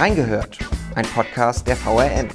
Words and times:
Reingehört, 0.00 0.56
ein 0.94 1.04
Podcast 1.04 1.68
der 1.68 1.76
VRM. 1.76 2.28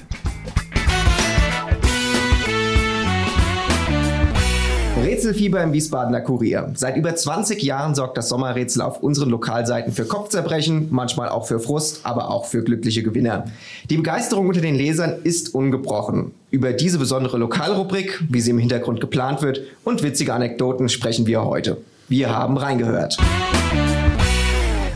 Rätselfieber 5.03 5.63
im 5.63 5.73
Wiesbadener 5.73 6.21
Kurier. 6.21 6.71
Seit 6.75 6.95
über 6.95 7.15
20 7.15 7.63
Jahren 7.63 7.95
sorgt 7.95 8.19
das 8.19 8.29
Sommerrätsel 8.29 8.83
auf 8.83 9.01
unseren 9.01 9.31
Lokalseiten 9.31 9.93
für 9.93 10.05
Kopfzerbrechen, 10.05 10.89
manchmal 10.91 11.27
auch 11.29 11.47
für 11.47 11.59
Frust, 11.59 12.01
aber 12.03 12.29
auch 12.29 12.45
für 12.45 12.63
glückliche 12.63 13.01
Gewinner. 13.01 13.45
Die 13.89 13.97
Begeisterung 13.97 14.47
unter 14.47 14.61
den 14.61 14.75
Lesern 14.75 15.15
ist 15.23 15.55
ungebrochen. 15.55 16.33
Über 16.51 16.71
diese 16.71 16.99
besondere 16.99 17.39
Lokalrubrik, 17.39 18.23
wie 18.29 18.41
sie 18.41 18.51
im 18.51 18.59
Hintergrund 18.59 19.01
geplant 19.01 19.41
wird, 19.41 19.61
und 19.83 20.03
witzige 20.03 20.35
Anekdoten 20.35 20.87
sprechen 20.87 21.25
wir 21.25 21.43
heute. 21.43 21.77
Wir 22.09 22.29
haben 22.29 22.57
reingehört. 22.57 23.17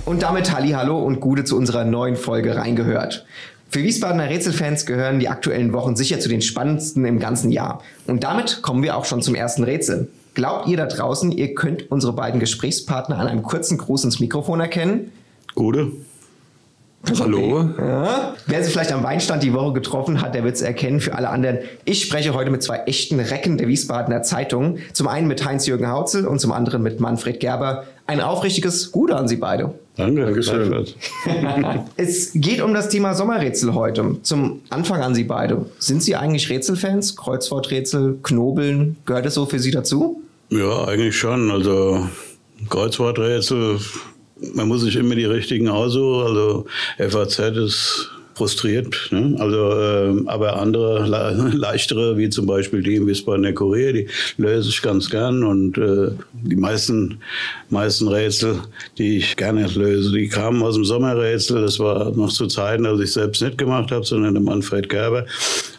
Und 0.10 0.24
damit 0.24 0.52
Halli, 0.52 0.72
Hallo 0.72 0.98
und 0.98 1.20
Gute 1.20 1.44
zu 1.44 1.56
unserer 1.56 1.84
neuen 1.84 2.16
Folge 2.16 2.56
reingehört. 2.56 3.28
Für 3.70 3.84
Wiesbadener 3.84 4.28
Rätselfans 4.28 4.88
gehören 4.88 5.20
die 5.20 5.30
aktuellen 5.30 5.72
Wochen 5.72 5.96
sicher 5.96 6.20
zu 6.20 6.30
den 6.30 6.42
spannendsten 6.42 7.06
im 7.06 7.20
ganzen 7.20 7.52
Jahr. 7.52 7.84
Und 8.08 8.24
damit 8.24 8.64
kommen 8.64 8.82
wir 8.82 8.98
auch 8.98 9.06
schon 9.06 9.22
zum 9.22 9.36
ersten 9.36 9.64
Rätsel. 9.64 10.10
Glaubt 10.34 10.68
ihr 10.68 10.78
da 10.78 10.88
draußen, 10.88 11.32
ihr 11.32 11.54
könnt 11.54 11.92
unsere 11.92 12.14
beiden 12.14 12.40
Gesprächspartner 12.40 13.20
an 13.20 13.28
einem 13.28 13.44
kurzen 13.44 13.78
Gruß 13.78 14.06
ins 14.06 14.20
Mikrofon 14.20 14.60
erkennen? 14.60 15.12
Gute. 15.54 15.92
Hallo. 17.20 17.70
Ja. 17.78 18.36
Wer 18.46 18.64
sie 18.64 18.72
vielleicht 18.72 18.92
am 18.92 19.04
Weinstand 19.04 19.42
die 19.42 19.54
Woche 19.54 19.74
getroffen 19.74 20.22
hat, 20.22 20.36
der 20.36 20.44
wird 20.44 20.56
es 20.56 20.62
erkennen. 20.62 21.00
Für 21.00 21.16
alle 21.16 21.30
anderen, 21.30 21.60
ich 21.86 22.04
spreche 22.04 22.34
heute 22.34 22.52
mit 22.52 22.62
zwei 22.62 22.80
echten 22.80 23.20
Recken 23.20 23.58
der 23.58 23.68
Wiesbadener 23.68 24.22
Zeitung. 24.22 24.80
Zum 24.94 25.08
einen 25.08 25.28
mit 25.28 25.46
Heinz-Jürgen 25.46 25.88
Hautzel 25.90 26.28
und 26.28 26.40
zum 26.40 26.52
anderen 26.52 26.84
mit 26.84 27.00
Manfred 27.00 27.40
Gerber. 27.40 27.86
Ein 28.06 28.22
aufrichtiges 28.22 28.92
Gute 28.92 29.16
an 29.16 29.28
Sie 29.28 29.38
beide. 29.38 29.74
Danke, 29.96 30.26
Dankeschön. 30.26 30.86
es 31.98 32.32
geht 32.34 32.62
um 32.62 32.74
das 32.74 32.90
Thema 32.90 33.14
Sommerrätsel 33.14 33.74
heute. 33.74 34.18
Zum 34.24 34.62
Anfang 34.70 35.02
an 35.02 35.16
Sie 35.16 35.24
beide. 35.24 35.66
Sind 35.78 36.04
Sie 36.04 36.16
eigentlich 36.16 36.50
Rätselfans? 36.50 37.16
Kreuzworträtsel, 37.16 38.20
Knobeln, 38.24 38.98
gehört 39.06 39.26
es 39.26 39.36
so 39.36 39.46
für 39.46 39.60
Sie 39.60 39.72
dazu? 39.72 40.22
Ja, 40.50 40.86
eigentlich 40.86 41.18
schon. 41.18 41.52
Also 41.52 42.08
Kreuzworträtsel, 42.70 43.80
man 44.54 44.68
muss 44.68 44.82
sich 44.82 44.96
immer 44.96 45.16
die 45.16 45.26
richtigen 45.26 45.70
aussuchen. 45.70 46.26
Also 46.26 46.66
FAZ 46.98 47.40
ist 47.58 48.12
frustriert. 48.40 49.10
Ne? 49.12 49.36
Also, 49.38 49.72
äh, 49.74 50.24
aber 50.28 50.60
andere 50.62 51.06
le 51.06 51.52
leichtere, 51.54 52.18
wie 52.18 52.30
zum 52.30 52.46
Beispiel 52.46 52.82
die 52.82 52.96
im 52.96 53.06
Wiesbadener 53.06 53.52
Kurier, 53.52 53.92
die 53.92 54.08
löse 54.38 54.70
ich 54.70 54.82
ganz 54.82 55.10
gern. 55.10 55.44
Und 55.44 55.78
äh, 55.78 56.12
die 56.32 56.56
meisten, 56.56 57.20
meisten 57.70 58.08
Rätsel, 58.08 58.62
die 58.98 59.18
ich 59.18 59.36
gerne 59.36 59.68
löse, 59.68 60.14
die 60.14 60.30
kamen 60.30 60.64
aus 60.64 60.76
dem 60.76 60.86
Sommerrätsel. 60.86 61.62
Das 61.62 61.80
war 61.80 62.12
noch 62.16 62.32
zu 62.32 62.48
Zeiten, 62.48 62.86
als 62.86 63.02
ich 63.02 63.12
selbst 63.12 63.42
nicht 63.42 63.58
gemacht 63.58 63.92
habe, 63.92 64.06
sondern 64.06 64.34
der 64.34 64.44
Manfred 64.44 64.88
Gerber. 64.88 65.26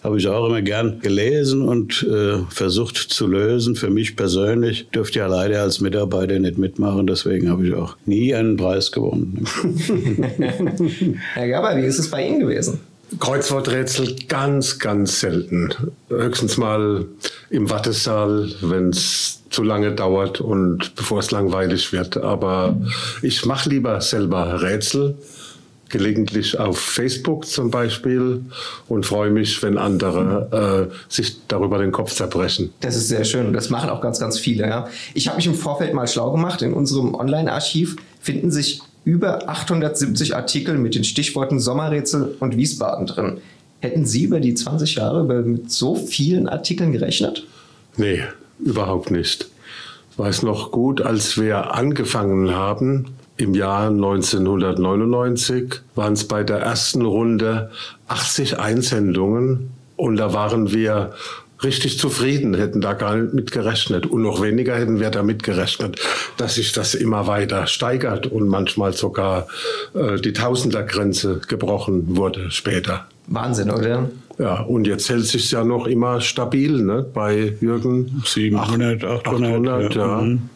Habe 0.02 0.18
ich 0.18 0.26
auch 0.28 0.46
immer 0.46 0.62
gern 0.62 1.00
gelesen 1.00 1.62
und 1.62 2.02
äh, 2.02 2.38
versucht 2.48 2.96
zu 2.96 3.26
lösen. 3.26 3.76
Für 3.76 3.90
mich 3.90 4.16
persönlich 4.16 4.88
dürfte 4.88 5.18
ja 5.18 5.26
leider 5.26 5.60
als 5.62 5.80
Mitarbeiter 5.80 6.38
nicht 6.38 6.56
mitmachen. 6.56 7.06
Deswegen 7.06 7.50
habe 7.50 7.66
ich 7.66 7.74
auch 7.74 7.96
nie 8.06 8.34
einen 8.34 8.56
Preis 8.56 8.92
gewonnen. 8.92 9.44
Herr 11.34 11.46
Gerber, 11.46 11.76
wie 11.76 11.84
ist 11.84 11.98
es 11.98 12.10
bei 12.10 12.26
Ihnen 12.26 12.40
gewesen? 12.40 12.80
Kreuzworträtsel 13.18 14.16
ganz, 14.28 14.78
ganz 14.78 15.20
selten. 15.20 15.68
Höchstens 16.08 16.56
mal 16.56 17.06
im 17.50 17.68
Wartesaal, 17.68 18.50
wenn 18.62 18.90
es 18.90 19.42
zu 19.50 19.64
lange 19.64 19.92
dauert 19.92 20.40
und 20.40 20.94
bevor 20.94 21.18
es 21.18 21.30
langweilig 21.30 21.92
wird. 21.92 22.16
Aber 22.16 22.80
ich 23.20 23.44
mache 23.44 23.68
lieber 23.68 24.00
selber 24.00 24.62
Rätsel, 24.62 25.16
gelegentlich 25.90 26.58
auf 26.58 26.78
Facebook 26.78 27.46
zum 27.46 27.70
Beispiel 27.70 28.44
und 28.88 29.04
freue 29.04 29.30
mich, 29.30 29.62
wenn 29.62 29.76
andere 29.76 30.88
äh, 30.90 30.94
sich 31.12 31.46
darüber 31.48 31.78
den 31.78 31.92
Kopf 31.92 32.12
zerbrechen. 32.12 32.72
Das 32.80 32.96
ist 32.96 33.08
sehr 33.08 33.24
schön. 33.24 33.52
Das 33.52 33.70
machen 33.70 33.90
auch 33.90 34.00
ganz, 34.00 34.18
ganz 34.18 34.38
viele. 34.38 34.66
Ja. 34.66 34.88
Ich 35.14 35.28
habe 35.28 35.36
mich 35.36 35.46
im 35.46 35.54
Vorfeld 35.54 35.92
mal 35.92 36.06
schlau 36.06 36.32
gemacht. 36.32 36.62
In 36.62 36.72
unserem 36.72 37.14
Online-Archiv 37.14 37.96
finden 38.20 38.50
sich 38.50 38.80
über 39.04 39.48
870 39.48 40.36
Artikel 40.36 40.78
mit 40.78 40.94
den 40.94 41.04
Stichworten 41.04 41.58
Sommerrätsel 41.58 42.36
und 42.40 42.56
Wiesbaden 42.56 43.06
drin. 43.06 43.38
Hätten 43.80 44.04
Sie 44.04 44.24
über 44.24 44.40
die 44.40 44.54
20 44.54 44.96
Jahre 44.96 45.24
mit 45.24 45.70
so 45.70 45.94
vielen 45.94 46.48
Artikeln 46.48 46.92
gerechnet? 46.92 47.46
Nee, 47.96 48.22
überhaupt 48.58 49.10
nicht. 49.10 49.48
Ich 50.12 50.18
weiß 50.18 50.42
noch 50.42 50.70
gut, 50.70 51.00
als 51.00 51.40
wir 51.40 51.74
angefangen 51.74 52.50
haben, 52.50 53.06
im 53.40 53.54
Jahr 53.54 53.88
1999 53.88 55.80
waren 55.94 56.12
es 56.12 56.28
bei 56.28 56.44
der 56.44 56.58
ersten 56.58 57.04
Runde 57.04 57.70
80 58.08 58.58
Einsendungen 58.58 59.70
und 59.96 60.16
da 60.16 60.34
waren 60.34 60.72
wir 60.72 61.12
richtig 61.62 61.98
zufrieden, 61.98 62.54
hätten 62.54 62.80
da 62.80 62.92
gar 62.92 63.16
nicht 63.16 63.34
mit 63.34 63.52
gerechnet. 63.52 64.06
Und 64.06 64.22
noch 64.22 64.42
weniger 64.42 64.76
hätten 64.76 65.00
wir 65.00 65.10
damit 65.10 65.42
gerechnet, 65.42 66.00
dass 66.36 66.54
sich 66.54 66.72
das 66.72 66.94
immer 66.94 67.26
weiter 67.26 67.66
steigert 67.66 68.26
und 68.26 68.48
manchmal 68.48 68.92
sogar 68.92 69.46
äh, 69.94 70.18
die 70.20 70.32
Tausendergrenze 70.32 71.40
gebrochen 71.46 72.16
wurde 72.16 72.50
später. 72.50 73.06
Wahnsinn, 73.26 73.70
oder? 73.70 74.10
Ja, 74.38 74.62
und 74.62 74.86
jetzt 74.86 75.08
hält 75.08 75.26
sich 75.26 75.50
ja 75.50 75.64
noch 75.64 75.86
immer 75.86 76.20
stabil, 76.20 76.82
ne? 76.82 77.04
Bei 77.12 77.54
Jürgen 77.60 78.22
700, 78.24 79.04
800, 79.04 79.26
800 79.26 79.94
ja. 79.94 80.00
ja. 80.00 80.20
Mhm 80.22 80.50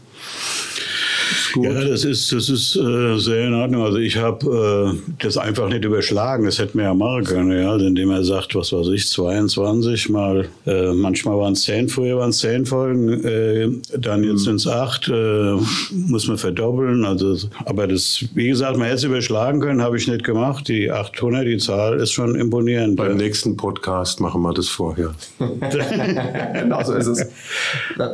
gut. 1.55 1.65
Ja, 1.67 1.73
das 1.73 2.05
ist, 2.05 2.33
das 2.33 2.49
ist 2.49 2.77
äh, 2.77 3.19
sehr 3.19 3.47
in 3.47 3.55
Ordnung. 3.55 3.83
Also 3.83 3.99
ich 3.99 4.17
habe 4.17 4.95
äh, 4.95 5.13
das 5.21 5.39
einfach 5.39 5.69
nicht 5.69 5.85
überschlagen. 5.85 6.45
Das 6.45 6.59
hätte 6.59 6.77
man 6.77 6.87
ja 6.87 6.95
machen 6.95 7.25
können, 7.25 7.63
ja, 7.63 7.71
also 7.71 7.87
indem 7.87 8.11
er 8.11 8.25
sagt, 8.25 8.55
was 8.55 8.73
weiß 8.73 8.89
ich, 8.89 9.09
22 9.09 10.11
mal, 10.11 10.49
äh, 10.67 10.93
manchmal 10.93 11.39
waren 11.39 11.53
es 11.55 11.63
10, 11.63 11.89
früher 11.89 12.19
waren 12.19 12.31
es 12.31 12.39
10 12.39 12.67
Folgen, 12.67 13.25
äh, 13.25 13.69
dann 13.99 14.25
jetzt 14.25 14.33
mhm. 14.33 14.39
sind 14.39 14.57
es 14.57 14.67
8, 14.67 15.09
äh, 15.09 15.57
muss 15.93 16.27
man 16.27 16.39
verdoppeln. 16.39 17.05
Also, 17.05 17.37
aber 17.65 17.87
das, 17.87 18.25
wie 18.35 18.49
gesagt, 18.49 18.77
man 18.77 18.87
hätte 18.87 18.97
es 18.97 19.05
überschlagen 19.05 19.61
können, 19.61 19.83
habe 19.83 19.97
ich 19.97 20.09
nicht 20.09 20.25
gemacht. 20.25 20.69
Die 20.69 20.91
800, 20.91 21.47
die 21.47 21.59
Zahl 21.59 22.01
ist 22.01 22.13
schon 22.13 22.35
imponierend. 22.35 22.97
Beim 22.97 23.13
ja. 23.13 23.17
nächsten 23.17 23.57
Podcast 23.57 24.21
machen 24.21 24.43
wir 24.43 24.53
das 24.53 24.69
vorher. 24.69 25.15
genau 26.55 26.83
so 26.83 26.95
ist 26.95 27.07
es. 27.07 27.27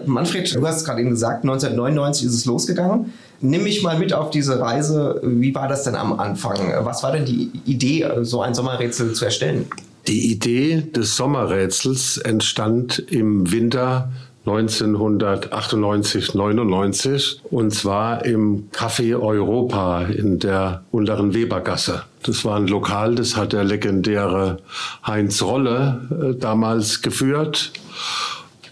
Manfred, 0.06 0.54
du 0.54 0.66
hast 0.66 0.84
gerade 0.84 1.00
eben 1.00 1.10
gesagt, 1.10 1.44
1999 1.44 2.26
ist 2.26 2.34
es 2.34 2.44
losgegangen. 2.44 3.12
Nimm 3.42 3.62
mich 3.62 3.82
mal 3.82 3.98
mit 3.98 4.12
auf 4.12 4.30
diese 4.30 4.60
Reise. 4.60 5.20
Wie 5.22 5.54
war 5.54 5.66
das 5.66 5.84
denn 5.84 5.94
am 5.94 6.18
Anfang? 6.20 6.58
Was 6.84 7.02
war 7.02 7.12
denn 7.12 7.24
die 7.24 7.50
Idee, 7.64 8.06
so 8.22 8.42
ein 8.42 8.54
Sommerrätsel 8.54 9.14
zu 9.14 9.24
erstellen? 9.24 9.66
Die 10.08 10.30
Idee 10.30 10.82
des 10.94 11.16
Sommerrätsels 11.16 12.18
entstand 12.18 12.98
im 12.98 13.50
Winter 13.50 14.10
1998, 14.46 16.34
99 16.34 17.42
und 17.50 17.74
zwar 17.74 18.24
im 18.24 18.70
Café 18.72 19.18
Europa 19.20 20.02
in 20.02 20.38
der 20.38 20.82
unteren 20.90 21.34
Webergasse. 21.34 22.04
Das 22.22 22.44
war 22.44 22.56
ein 22.56 22.66
Lokal, 22.66 23.14
das 23.14 23.36
hat 23.36 23.52
der 23.52 23.64
legendäre 23.64 24.58
Heinz 25.06 25.42
Rolle 25.42 26.00
äh, 26.10 26.34
damals 26.38 27.02
geführt 27.02 27.72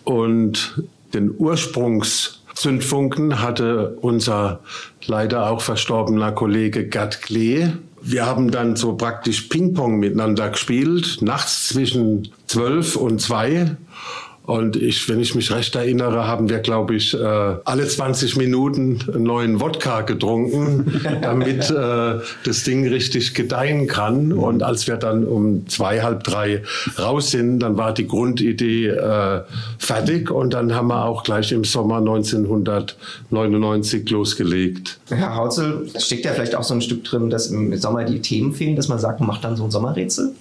und 0.05 0.83
den 1.13 1.35
Ursprungs 1.37 2.38
Zündfunken 2.59 3.41
hatte 3.41 3.97
unser 4.01 4.59
leider 5.07 5.49
auch 5.49 5.61
verstorbener 5.61 6.33
Kollege 6.33 6.89
Gerd 6.89 7.23
Klee. 7.23 7.69
Wir 8.03 8.27
haben 8.27 8.51
dann 8.51 8.75
so 8.75 8.97
praktisch 8.97 9.43
Ping-Pong 9.43 10.01
miteinander 10.01 10.51
gespielt, 10.51 11.19
nachts 11.21 11.69
zwischen 11.69 12.33
zwölf 12.49 12.97
und 12.97 13.21
zwei. 13.21 13.77
Und 14.49 14.77
ich, 14.77 15.09
wenn 15.11 15.21
ich 15.21 15.35
mich 15.35 15.53
recht 15.53 15.77
erinnere, 15.77 16.27
haben 16.27 16.49
wir, 16.49 16.61
glaube 16.61 16.95
ich, 16.95 17.13
äh, 17.13 17.19
alle 17.19 17.87
20 17.87 18.39
Minuten 18.39 18.99
einen 19.13 19.25
neuen 19.25 19.61
Wodka 19.61 20.01
getrunken, 20.01 21.03
damit 21.21 21.69
äh, 21.69 22.15
das 22.47 22.65
Ding 22.65 22.89
richtig 22.89 23.35
gedeihen 23.35 23.89
kann. 23.89 24.33
Und 24.33 24.63
als 24.63 24.87
wir 24.87 24.97
dann 24.97 25.27
um 25.27 25.69
zwei, 25.69 26.01
halb 26.01 26.25
drei 26.25 26.63
raus 26.99 27.31
sind, 27.31 27.59
dann 27.59 27.77
war 27.77 27.93
die 27.93 28.07
Grundidee 28.07 28.87
äh, 28.87 29.43
fertig. 29.77 30.31
Und 30.31 30.55
dann 30.55 30.75
haben 30.75 30.89
wir 30.89 31.05
auch 31.05 31.25
gleich 31.25 31.53
im 31.53 31.65
Sommer 31.65 31.99
1999 31.99 34.09
losgelegt. 34.09 34.99
Herr 35.11 35.37
Hautzel, 35.37 35.91
steckt 35.99 36.25
ja 36.25 36.33
vielleicht 36.33 36.55
auch 36.55 36.65
so 36.65 36.73
ein 36.73 36.81
Stück 36.81 37.05
drin, 37.05 37.29
dass 37.29 37.49
im 37.49 37.77
Sommer 37.77 38.05
die 38.05 38.23
Themen 38.23 38.55
fehlen, 38.55 38.77
dass 38.77 38.89
man 38.89 38.99
sagt, 38.99 39.21
man 39.21 39.27
macht 39.27 39.45
dann 39.45 39.57
so 39.57 39.65
ein 39.65 39.71
Sommerrätsel? 39.71 40.33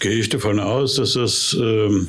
Gehe 0.00 0.18
ich 0.18 0.28
davon 0.28 0.60
aus, 0.60 0.94
dass 0.94 1.14
das 1.14 1.56
ähm, 1.58 2.08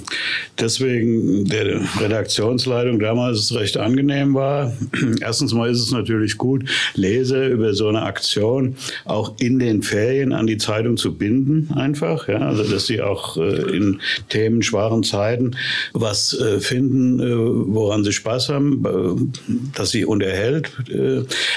deswegen 0.59 1.45
der 1.45 1.81
Redaktionsleitung 1.99 2.99
damals 2.99 3.53
recht 3.53 3.77
angenehm 3.77 4.33
war. 4.33 4.73
Erstens 5.21 5.53
mal 5.53 5.69
ist 5.69 5.79
es 5.79 5.91
natürlich 5.91 6.37
gut, 6.37 6.69
Leser 6.95 7.47
über 7.47 7.73
so 7.73 7.87
eine 7.87 8.03
Aktion 8.03 8.75
auch 9.05 9.33
in 9.39 9.59
den 9.59 9.81
Ferien 9.83 10.33
an 10.33 10.47
die 10.47 10.57
Zeitung 10.57 10.97
zu 10.97 11.15
binden, 11.15 11.69
einfach. 11.75 12.27
Ja? 12.27 12.39
Also, 12.39 12.63
dass 12.63 12.87
sie 12.87 13.01
auch 13.01 13.37
äh, 13.37 13.75
in 13.75 14.01
Themen, 14.29 14.61
schwachen 14.61 15.03
Zeiten 15.03 15.55
was 15.93 16.39
äh, 16.39 16.59
finden, 16.59 17.19
äh, 17.19 17.73
woran 17.73 18.03
sie 18.03 18.13
Spaß 18.13 18.49
haben, 18.49 19.33
dass 19.75 19.91
sie 19.91 20.05
unterhält. 20.05 20.71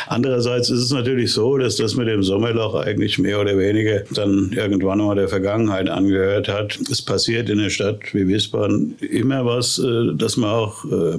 Andererseits 0.06 0.70
ist 0.70 0.80
es 0.80 0.90
natürlich 0.90 1.32
so, 1.32 1.58
dass 1.58 1.76
das 1.76 1.94
mit 1.94 2.08
dem 2.08 2.22
Sommerloch 2.22 2.74
eigentlich 2.74 3.18
mehr 3.18 3.40
oder 3.40 3.58
weniger 3.58 4.02
dann 4.14 4.52
irgendwann 4.52 4.98
mal 4.98 5.14
der 5.14 5.28
Vergangenheit 5.28 5.81
angehört 5.88 6.48
hat. 6.48 6.78
Es 6.90 7.02
passiert 7.02 7.48
in 7.48 7.58
der 7.58 7.70
Stadt 7.70 8.14
wie 8.14 8.26
Wiesbaden 8.26 8.96
immer 9.00 9.44
was, 9.44 9.78
äh, 9.78 10.14
das 10.14 10.36
man 10.36 10.50
auch 10.50 10.84
äh, 10.84 11.18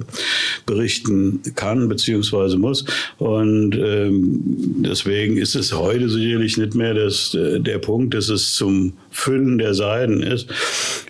berichten 0.66 1.40
kann 1.54 1.88
bzw. 1.88 2.56
muss. 2.56 2.84
Und 3.18 3.76
ähm, 3.76 4.40
deswegen 4.82 5.36
ist 5.36 5.54
es 5.54 5.72
heute 5.72 6.08
sicherlich 6.08 6.56
nicht 6.56 6.74
mehr 6.74 6.94
das, 6.94 7.34
äh, 7.34 7.60
der 7.60 7.78
Punkt, 7.78 8.14
dass 8.14 8.28
es 8.28 8.54
zum 8.54 8.94
Füllen 9.14 9.58
der 9.58 9.74
Seiten 9.74 10.22
ist. 10.22 10.48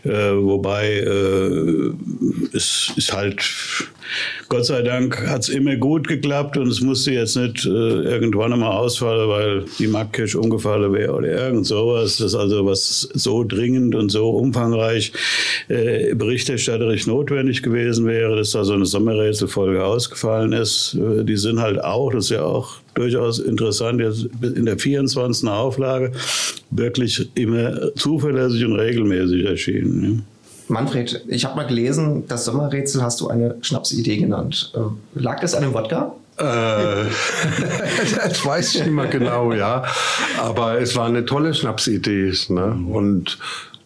wobei 0.05 1.01
es 2.53 2.93
ist 2.97 3.13
halt 3.13 3.43
Gott 4.49 4.67
sei 4.67 4.83
Dank 4.83 5.27
hat 5.27 5.43
es 5.43 5.49
immer 5.49 5.77
gut 5.77 6.07
geklappt 6.07 6.57
und 6.57 6.69
es 6.69 6.81
musste 6.81 7.13
jetzt 7.13 7.37
nicht 7.37 7.65
äh, 7.65 7.69
irgendwann 7.69 8.53
einmal 8.53 8.73
ausfallen, 8.73 9.29
weil 9.29 9.65
die 9.79 9.87
Marktkirche 9.87 10.39
umgefallen 10.39 10.93
wäre 10.93 11.13
oder 11.13 11.29
irgend 11.29 11.67
sowas. 11.67 12.19
Das 12.19 12.35
also 12.35 12.67
was 12.67 13.09
so 13.15 13.45
dringend 13.45 13.95
und 13.95 14.11
so 14.11 14.31
umfangreich 14.31 15.13
äh, 15.69 16.15
berichterstatterisch 16.15 17.07
notwendig 17.07 17.63
gewesen 17.63 18.07
wäre, 18.07 18.37
dass 18.37 18.53
da 18.53 18.65
so 18.65 18.75
eine 18.75 18.87
Sommerrätselfolge 18.87 19.85
ausgefallen 19.85 20.53
ist. 20.53 20.95
Äh, 20.95 21.25
die 21.25 21.37
sind 21.37 21.61
halt 21.61 21.83
auch, 21.83 22.13
das 22.13 22.25
ist 22.25 22.31
ja 22.31 22.43
auch 22.43 22.84
durchaus 22.95 23.39
interessant, 23.39 24.01
jetzt 24.01 24.29
in 24.43 24.67
der 24.67 24.79
24. 24.79 25.49
Auflage 25.49 26.13
wirklich 26.71 27.29
immer 27.35 27.95
zuverlässig 27.95 28.65
und 28.65 28.75
regelmäßig 28.75 29.45
erschienen. 29.45 30.03
Ja. 30.03 30.23
Manfred, 30.69 31.23
ich 31.29 31.45
habe 31.45 31.57
mal 31.57 31.67
gelesen, 31.67 32.25
das 32.27 32.47
Sommerrätsel 32.47 33.03
hast 33.03 33.21
du 33.21 33.29
eine 33.29 33.57
Schnapsidee 33.61 34.17
genannt. 34.17 34.73
Äh, 34.75 35.21
lag 35.21 35.41
das 35.41 35.55
an 35.55 35.63
dem 35.63 35.75
Wodka? 35.75 36.15
Äh, 36.39 36.43
das 38.25 38.45
weiß 38.45 38.75
ich 38.75 38.81
nicht 38.83 38.93
mehr 38.93 39.07
genau, 39.07 39.53
ja. 39.53 39.85
Aber 40.41 40.81
es 40.81 40.97
war 40.97 41.07
eine 41.07 41.27
tolle 41.27 41.55
Schnapsidee. 41.55 42.33
Ne? 42.49 42.79
Und 42.91 43.39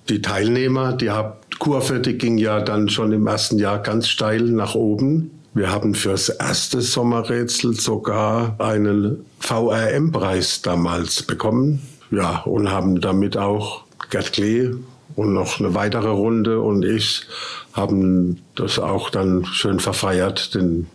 die 0.08 0.22
Teilnehmer, 0.22 0.93
die 0.93 1.11
Kurve, 1.58 2.00
die 2.00 2.16
ging 2.16 2.38
ja 2.38 2.61
dann 2.61 2.88
schon 2.88 3.12
im 3.12 3.26
ersten 3.26 3.58
Jahr 3.58 3.82
ganz 3.82 4.08
steil 4.08 4.43
nach 4.43 4.75
oben. 4.75 5.32
Wir 5.58 5.72
haben 5.72 5.96
fürs 5.96 6.28
erste 6.28 6.81
Sommerrätsel 6.81 7.75
sogar 7.75 8.55
einen 8.60 9.26
VRM-Preis 9.40 10.62
damals 10.62 11.25
bekommen. 11.25 11.82
Ja, 12.12 12.43
und 12.43 12.70
haben 12.70 13.00
damit 13.00 13.37
auch 13.37 13.82
Gerd 14.08 14.32
Klee 14.32 14.70
und 15.16 15.34
noch 15.34 15.58
eine 15.58 15.75
weitere 15.75 16.10
Runde 16.10 16.60
und 16.60 16.84
ich 16.84 17.26
haben 17.72 18.40
das 18.55 18.78
auch 18.78 19.10
dann 19.10 19.46
schön 19.46 19.81
verfeiert, 19.81 20.55
den, 20.55 20.87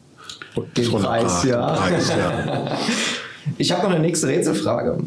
den 0.78 0.92
Preis, 0.92 1.44
ja. 1.44 1.74
Preis, 1.74 2.08
ja. 2.10 2.78
Ich 3.58 3.74
habe 3.74 3.84
noch 3.84 3.92
eine 3.92 4.00
nächste 4.00 4.28
Rätselfrage. 4.28 5.00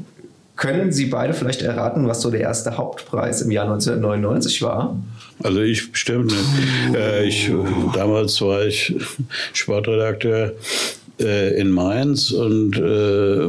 Können 0.57 0.91
Sie 0.91 1.07
beide 1.07 1.35
vielleicht 1.35 1.63
erraten, 1.63 2.09
was 2.09 2.23
so 2.23 2.31
der 2.31 2.41
erste 2.41 2.79
Hauptpreis 2.79 3.43
im 3.43 3.51
Jahr 3.51 3.67
1999 3.67 4.63
war? 4.63 4.99
Also 5.43 5.61
ich 5.61 5.93
bestimmt 5.93 6.27
nicht. 6.27 6.97
Äh, 6.97 7.27
ich, 7.27 7.51
damals 7.95 8.41
war 8.41 8.65
ich 8.65 8.95
Sportredakteur 9.53 10.55
äh, 11.21 11.61
in 11.61 11.71
Mainz 11.71 12.31
und 12.31 12.79
äh, 12.79 13.47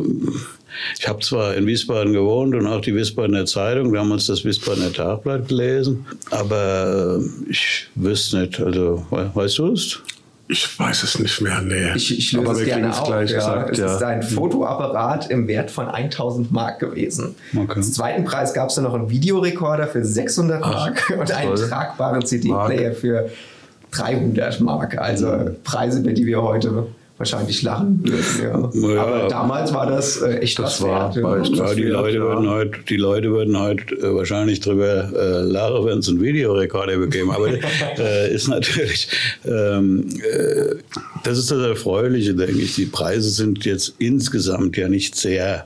ich 1.00 1.08
habe 1.08 1.22
zwar 1.22 1.56
in 1.56 1.66
Wiesbaden 1.66 2.14
gewohnt 2.14 2.54
und 2.56 2.68
auch 2.68 2.82
die 2.82 2.96
Wiesbadener 2.96 3.46
Zeitung, 3.46 3.94
damals 3.94 4.28
das 4.28 4.44
Wiesbadener 4.46 4.94
Tagblatt 4.94 5.48
gelesen, 5.48 6.06
aber 6.30 7.20
äh, 7.20 7.50
ich 7.50 7.88
wüsste 7.96 8.40
nicht, 8.40 8.60
also 8.60 9.06
weißt 9.10 9.58
du 9.60 9.72
es? 9.74 10.00
Ich 10.50 10.80
weiß 10.80 11.04
es 11.04 11.20
nicht 11.20 11.42
mehr, 11.42 11.62
nee. 11.62 11.92
Ich, 11.96 12.18
ich 12.18 12.32
löse 12.32 12.50
Aber 12.50 12.60
es 12.60 12.66
gerne 12.66 12.90
auf. 12.90 13.04
Gleich 13.04 13.32
ja. 13.32 13.38
Gesagt, 13.38 13.70
es 13.72 13.80
ja. 13.80 13.96
ist 13.96 14.04
ein 14.04 14.24
Fotoapparat 14.24 15.30
im 15.30 15.48
Wert 15.48 15.70
von 15.70 15.88
1000 15.90 16.52
Mark 16.52 16.80
gewesen. 16.80 17.36
Okay. 17.54 17.74
Als 17.76 17.92
zweiten 17.94 18.24
Preis 18.24 18.54
gab 18.54 18.70
es 18.70 18.76
dann 18.76 18.86
noch 18.86 18.94
einen 18.94 19.10
Videorekorder 19.10 19.88
für 19.88 20.06
600 20.06 20.62
Mark 20.62 21.04
Ach, 21.06 21.18
und 21.18 21.32
einen 21.32 21.56
tragbaren 21.56 22.26
CD-Player 22.26 22.94
für 22.94 23.30
300 23.92 24.62
Mark. 24.62 24.98
Also 24.98 25.28
mhm. 25.28 25.56
Preise, 25.66 26.00
über 26.00 26.14
die 26.14 26.26
wir 26.26 26.42
heute 26.42 26.88
wahrscheinlich 27.18 27.64
lachen 27.64 28.02
würden. 28.04 28.74
Ja. 28.84 28.94
Ja, 28.94 29.02
Aber 29.02 29.28
damals 29.28 29.74
war 29.74 29.88
das 29.88 30.22
äh, 30.22 30.38
echt 30.38 30.60
das 30.60 30.82
was 30.82 30.88
war, 30.88 31.16
wert. 31.16 31.56
Ja, 31.56 31.74
die, 31.74 31.84
Leute 31.84 32.20
würden 32.20 32.50
heute, 32.50 32.80
die 32.88 32.98
Leute 32.98 33.32
würden 33.32 33.60
heute 33.60 33.96
äh, 33.96 34.14
wahrscheinlich 34.14 34.60
drüber 34.60 35.12
äh, 35.14 35.42
lachen, 35.42 35.86
wenn 35.86 36.00
es 36.00 36.10
einen 36.10 36.22
Videorekorder 36.22 36.98
bekämen. 36.98 37.32
Aber 37.32 37.50
äh, 37.98 38.34
ist 38.34 38.48
natürlich, 38.48 39.10
ähm, 39.46 40.08
äh, 40.22 40.76
das 41.24 41.40
ist 41.40 41.50
das 41.50 41.60
Erfreuliche, 41.60 42.36
denke 42.36 42.62
ich. 42.62 42.76
Die 42.76 42.86
Preise 42.86 43.30
sind 43.30 43.66
jetzt 43.66 43.96
insgesamt 43.98 44.78
ja 44.78 44.88
nicht 44.88 45.16
sehr 45.16 45.66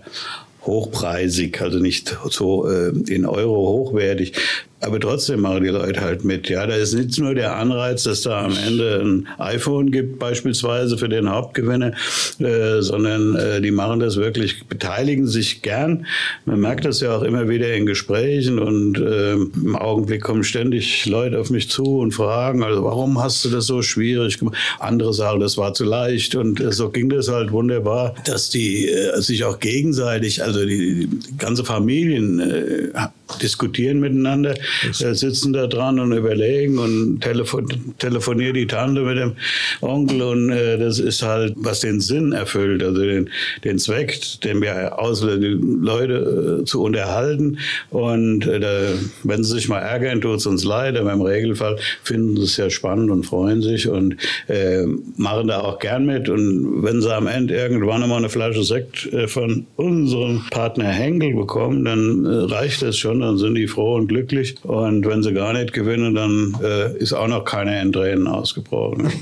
hochpreisig, 0.66 1.60
also 1.62 1.80
nicht 1.80 2.18
so 2.30 2.70
äh, 2.70 2.94
in 3.08 3.26
Euro 3.26 3.56
hochwertig. 3.56 4.34
Aber 4.82 5.00
trotzdem 5.00 5.42
machen 5.42 5.64
die 5.64 5.70
Leute 5.70 6.02
halt 6.02 6.26
mit. 6.26 6.50
Ja, 6.50 6.66
da 6.66 6.74
ist 6.74 6.94
nicht 6.94 7.20
nur 7.20 7.36
der 7.36 7.56
Anreiz, 7.56 8.04
dass 8.04 8.22
da 8.22 8.44
am 8.44 8.56
Ende 8.68 9.00
ein 9.00 9.28
iPhone 9.38 9.92
gibt, 9.92 10.18
beispielsweise 10.18 10.98
für 10.98 11.08
den 11.08 11.30
Hauptgewinner, 11.30 11.94
äh, 12.40 12.82
sondern 12.82 13.36
äh, 13.36 13.62
die 13.62 13.70
machen 13.70 14.00
das 14.00 14.18
wirklich, 14.18 14.66
beteiligen 14.66 15.28
sich 15.28 15.62
gern. 15.62 16.08
Man 16.46 16.60
merkt 16.60 16.86
das 16.86 17.00
ja 17.00 17.16
auch 17.16 17.22
immer 17.22 17.48
wieder 17.48 17.72
in 17.76 17.86
Gesprächen 17.86 18.58
und 18.58 19.00
äh, 19.00 19.34
im 19.34 19.76
Augenblick 19.76 20.24
kommen 20.24 20.44
ständig 20.44 21.06
Leute 21.06 21.40
auf 21.40 21.52
mich 21.52 21.70
zu 21.70 22.00
und 22.00 22.14
fragen, 22.14 22.64
also 22.64 22.84
warum 22.84 23.22
hast 23.22 23.46
du 23.46 23.50
das 23.50 23.68
so 23.68 23.84
schwierig 23.84 24.40
gemacht? 24.40 24.58
Andere 24.80 25.14
sagen, 25.14 25.40
das 25.40 25.58
war 25.58 25.76
zu 25.76 25.84
leicht 25.84 26.34
und 26.34 26.60
äh, 26.60 26.72
so 26.72 26.90
ging 26.90 27.10
das 27.10 27.28
halt 27.28 27.52
wunderbar, 27.52 28.16
dass 28.26 28.50
die 28.50 28.90
äh, 28.90 29.22
sich 29.22 29.44
auch 29.44 29.60
gegenseitig, 29.60 30.42
also 30.44 30.66
die, 30.66 31.06
die 31.08 31.38
ganze 31.38 31.64
Familien 31.64 32.40
äh, 32.40 32.90
diskutieren 33.38 34.00
miteinander, 34.00 34.56
äh, 34.84 35.14
sitzen 35.14 35.54
da 35.54 35.68
dran 35.68 36.00
und 36.00 36.12
überlegen 36.12 36.78
und 36.78 37.22
telefon 37.22 37.68
telefoniert 37.98 38.56
die 38.56 38.68
Tante 38.68 39.02
mit 39.02 39.18
dem 39.18 39.34
Onkel 39.82 40.22
und 40.22 40.50
äh, 40.50 40.78
das 40.78 41.00
ist 41.00 41.22
halt, 41.22 41.54
was 41.58 41.82
den 41.82 42.00
Sinn 42.00 42.32
erfüllt, 42.32 42.84
also 42.84 43.02
den, 43.02 43.30
den 43.64 43.80
Zweck, 43.80 44.20
den 44.44 44.62
wir 44.62 44.98
auslösen, 45.00 45.42
die 45.42 45.86
Leute 45.86 46.60
äh, 46.62 46.66
zu 46.66 46.82
unterhalten. 46.84 47.58
Und 47.90 48.46
äh, 48.48 48.94
wenn 49.24 49.44
sie 49.44 49.54
sich 49.54 49.70
mal 49.70 49.80
ärgern, 49.80 50.22
tut 50.22 50.38
es 50.38 50.46
uns 50.46 50.64
leid, 50.64 50.98
aber 50.98 51.14
im 51.14 51.22
Regelfall 51.22 51.78
finden 52.04 52.38
sie 52.38 52.44
es 52.44 52.58
ja 52.58 52.70
spannend 52.70 53.12
und 53.12 53.26
freuen 53.26 53.62
sich 53.62 53.88
und 53.88 54.18
äh, 54.48 54.86
machen 55.18 55.48
da 55.48 55.62
auch 55.62 55.80
gern 55.80 56.06
mit. 56.06 56.30
Und 56.30 56.84
wenn 56.84 57.02
sie 57.02 57.14
am 57.14 57.28
Ende 57.28 57.56
irgendwann 57.56 58.08
mal 58.08 58.18
eine 58.18 58.30
Flasche 58.30 58.64
Sekt 58.64 59.12
äh, 59.14 59.28
von 59.28 59.66
unserem 59.76 60.44
Partner 60.50 60.86
Henkel 60.86 61.36
bekommen, 61.36 61.86
dann 61.86 62.26
reicht 62.26 62.82
das 62.82 62.98
schon 62.98 63.21
dann 63.22 63.38
sind 63.38 63.56
die 63.56 63.68
froh 63.68 63.96
und 63.96 64.08
glücklich. 64.08 64.56
Und 64.64 65.06
wenn 65.06 65.24
sie 65.24 65.34
gar 65.34 65.54
nicht 65.54 65.74
gewinnen, 65.74 66.16
dann 66.16 66.58
äh, 66.64 66.98
ist 66.98 67.14
auch 67.14 67.28
noch 67.28 67.46
keine 67.46 67.76
Entränen 67.76 68.28
ausgebrochen. 68.28 69.12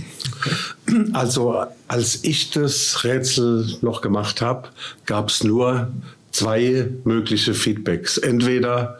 Also 1.14 1.66
als 1.88 2.24
ich 2.24 2.50
das 2.50 3.04
Rätsel 3.04 3.78
noch 3.82 4.02
gemacht 4.02 4.42
habe, 4.42 4.70
gab 5.06 5.30
es 5.30 5.44
nur 5.44 5.90
zwei 6.32 6.88
mögliche 7.04 7.54
Feedbacks. 7.54 8.18
Entweder 8.18 9.00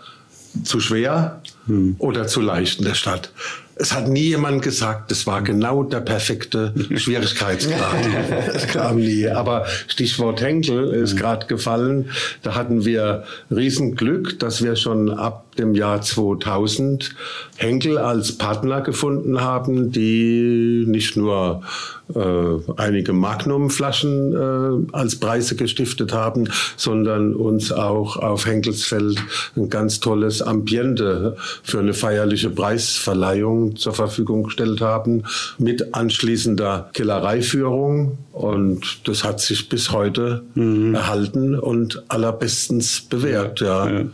zu 0.64 0.80
schwer 0.80 1.42
hm. 1.66 1.96
oder 1.98 2.28
zu 2.28 2.42
leicht 2.42 2.80
in 2.80 2.86
der 2.86 2.94
Stadt. 2.94 3.32
Es 3.82 3.94
hat 3.94 4.10
nie 4.10 4.28
jemand 4.28 4.62
gesagt, 4.62 5.10
das 5.10 5.26
war 5.26 5.42
genau 5.42 5.84
der 5.84 6.02
perfekte 6.02 6.74
Schwierigkeitsgrad. 6.96 8.06
das 8.54 8.68
kam 8.68 8.98
nie. 8.98 9.28
Aber 9.28 9.66
Stichwort 9.88 10.42
Henkel 10.42 10.90
ist 10.90 11.16
gerade 11.16 11.48
gefallen. 11.48 12.10
Da 12.44 12.56
hatten 12.56 12.84
wir 12.84 13.24
Riesenglück, 13.50 14.38
dass 14.40 14.62
wir 14.62 14.76
schon 14.76 15.10
ab 15.10 15.49
dem 15.60 15.76
Jahr 15.76 16.02
2000 16.02 17.16
Henkel 17.58 17.98
als 17.98 18.38
Partner 18.38 18.82
gefunden 18.82 19.42
haben, 19.42 19.92
die 19.92 20.86
nicht 20.88 21.18
nur 21.18 21.62
äh, 22.16 22.72
einige 22.78 23.14
Magnum-Flaschen 23.14 24.34
äh, 24.34 24.96
als 24.96 25.18
Preise 25.18 25.56
gestiftet 25.56 26.12
haben, 26.14 26.50
sondern 26.76 27.36
uns 27.36 27.72
auch 27.72 28.18
auf 28.18 28.48
Henkelsfeld 28.48 29.20
ein 29.56 29.70
ganz 29.70 30.00
tolles 30.00 30.42
Ambiente 30.42 31.38
für 31.64 31.80
eine 31.80 31.94
feierliche 31.94 32.50
Preisverleihung 32.50 33.76
zur 33.76 33.94
Verfügung 33.94 34.44
gestellt 34.44 34.82
haben, 34.82 35.24
mit 35.58 35.94
anschließender 35.94 36.90
Kellereiführung. 36.94 38.18
Und 38.32 39.08
das 39.08 39.24
hat 39.24 39.42
sich 39.42 39.70
bis 39.70 39.92
heute 39.92 40.44
mhm. 40.56 40.96
erhalten 40.96 41.60
und 41.60 42.04
allerbestens 42.08 43.02
bewährt. 43.02 43.60
Ja. 43.60 43.90
ja. 43.90 44.06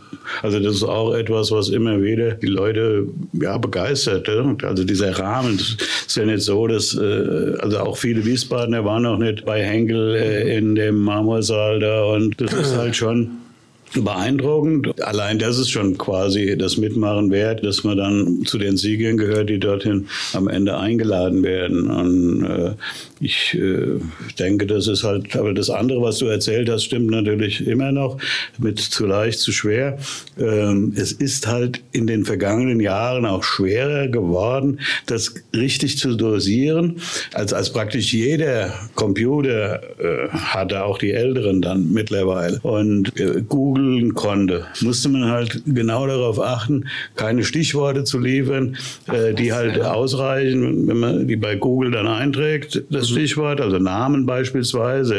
Also 0.42 0.58
das 0.58 0.76
ist 0.76 0.82
auch 0.82 1.14
etwas, 1.14 1.35
was 1.50 1.68
immer 1.68 2.02
wieder 2.02 2.32
die 2.32 2.46
Leute 2.46 3.06
ja, 3.32 3.58
begeistert. 3.58 4.28
Also 4.62 4.84
dieser 4.84 5.18
Rahmen 5.18 5.56
das 5.56 5.76
ist 6.06 6.16
ja 6.16 6.24
nicht 6.24 6.42
so, 6.42 6.66
dass 6.66 6.94
äh, 6.94 7.54
also 7.60 7.78
auch 7.78 7.96
viele 7.96 8.24
Wiesbadener 8.24 8.84
waren 8.84 9.02
noch 9.02 9.18
nicht 9.18 9.44
bei 9.44 9.62
Henkel 9.62 10.14
äh, 10.14 10.56
in 10.56 10.74
dem 10.74 10.98
Marmorsaal 10.98 11.80
da 11.80 12.04
und 12.04 12.40
das 12.40 12.52
ist 12.52 12.76
halt 12.76 12.96
schon 12.96 13.45
beeindruckend. 13.94 15.00
Allein 15.02 15.38
das 15.38 15.58
ist 15.58 15.70
schon 15.70 15.96
quasi 15.96 16.56
das 16.58 16.76
Mitmachen 16.76 17.30
wert, 17.30 17.64
dass 17.64 17.84
man 17.84 17.96
dann 17.96 18.42
zu 18.44 18.58
den 18.58 18.76
Siegern 18.76 19.16
gehört, 19.16 19.48
die 19.48 19.58
dorthin 19.58 20.06
am 20.32 20.48
Ende 20.48 20.76
eingeladen 20.76 21.42
werden. 21.42 21.90
Und 21.90 22.44
äh, 22.44 22.74
ich 23.20 23.54
äh, 23.54 23.98
denke, 24.38 24.66
das 24.66 24.86
ist 24.86 25.04
halt, 25.04 25.34
aber 25.36 25.54
das 25.54 25.70
andere, 25.70 26.02
was 26.02 26.18
du 26.18 26.26
erzählt 26.26 26.68
hast, 26.68 26.84
stimmt 26.84 27.10
natürlich 27.10 27.66
immer 27.66 27.92
noch 27.92 28.18
mit 28.58 28.78
zu 28.78 29.06
leicht, 29.06 29.38
zu 29.38 29.52
schwer. 29.52 29.98
Ähm, 30.38 30.92
es 30.96 31.12
ist 31.12 31.46
halt 31.46 31.80
in 31.92 32.06
den 32.06 32.24
vergangenen 32.24 32.80
Jahren 32.80 33.24
auch 33.24 33.42
schwerer 33.42 34.08
geworden, 34.08 34.80
das 35.06 35.34
richtig 35.54 35.98
zu 35.98 36.16
dosieren, 36.16 37.00
als, 37.32 37.52
als 37.52 37.72
praktisch 37.72 38.12
jeder 38.12 38.74
Computer 38.94 39.82
äh, 39.98 40.28
hatte, 40.30 40.84
auch 40.84 40.98
die 40.98 41.12
Älteren 41.12 41.62
dann 41.62 41.92
mittlerweile. 41.92 42.60
Und 42.60 43.18
äh, 43.18 43.42
googeln 43.76 44.14
konnte, 44.14 44.66
musste 44.82 45.08
man 45.08 45.30
halt 45.30 45.62
genau 45.66 46.06
darauf 46.06 46.38
achten, 46.38 46.86
keine 47.14 47.44
Stichworte 47.44 48.04
zu 48.04 48.18
liefern, 48.18 48.76
äh, 49.06 49.32
die 49.32 49.52
halt 49.52 49.80
ausreichen, 49.80 50.86
wenn 50.86 50.98
man 50.98 51.28
die 51.28 51.36
bei 51.36 51.56
Google 51.56 51.90
dann 51.92 52.06
einträgt. 52.06 52.82
Das 52.90 53.06
das 53.06 53.10
Stichwort, 53.10 53.60
also 53.60 53.78
Namen 53.78 54.26
beispielsweise. 54.26 55.18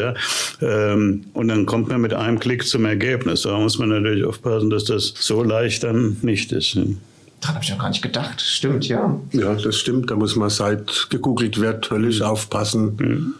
Ja. 0.61 0.91
Ähm, 0.91 1.25
und 1.33 1.47
dann 1.47 1.65
kommt 1.65 1.89
man 1.89 2.01
mit 2.01 2.13
einem 2.13 2.39
Klick 2.39 2.67
zum 2.67 2.85
Ergebnis. 2.85 3.43
Da 3.43 3.57
muss 3.57 3.79
man 3.79 3.89
natürlich 3.89 4.25
aufpassen, 4.25 4.69
dass 4.69 4.85
das 4.85 5.13
so 5.17 5.43
leicht 5.43 5.83
dann 5.83 6.17
nicht 6.21 6.51
ist. 6.51 6.75
Ne. 6.75 6.97
Daran 7.39 7.55
habe 7.55 7.63
ich 7.63 7.71
noch 7.71 7.79
gar 7.79 7.89
nicht 7.89 8.01
gedacht. 8.01 8.41
Stimmt, 8.41 8.87
ja. 8.87 9.19
Ja, 9.31 9.53
das 9.53 9.77
stimmt. 9.77 10.11
Da 10.11 10.15
muss 10.15 10.35
man 10.35 10.49
seit 10.49 11.07
gegoogelt 11.09 11.59
wird 11.59 11.89
höllisch 11.89 12.21
aufpassen, 12.21 12.95
mhm. 12.97 13.33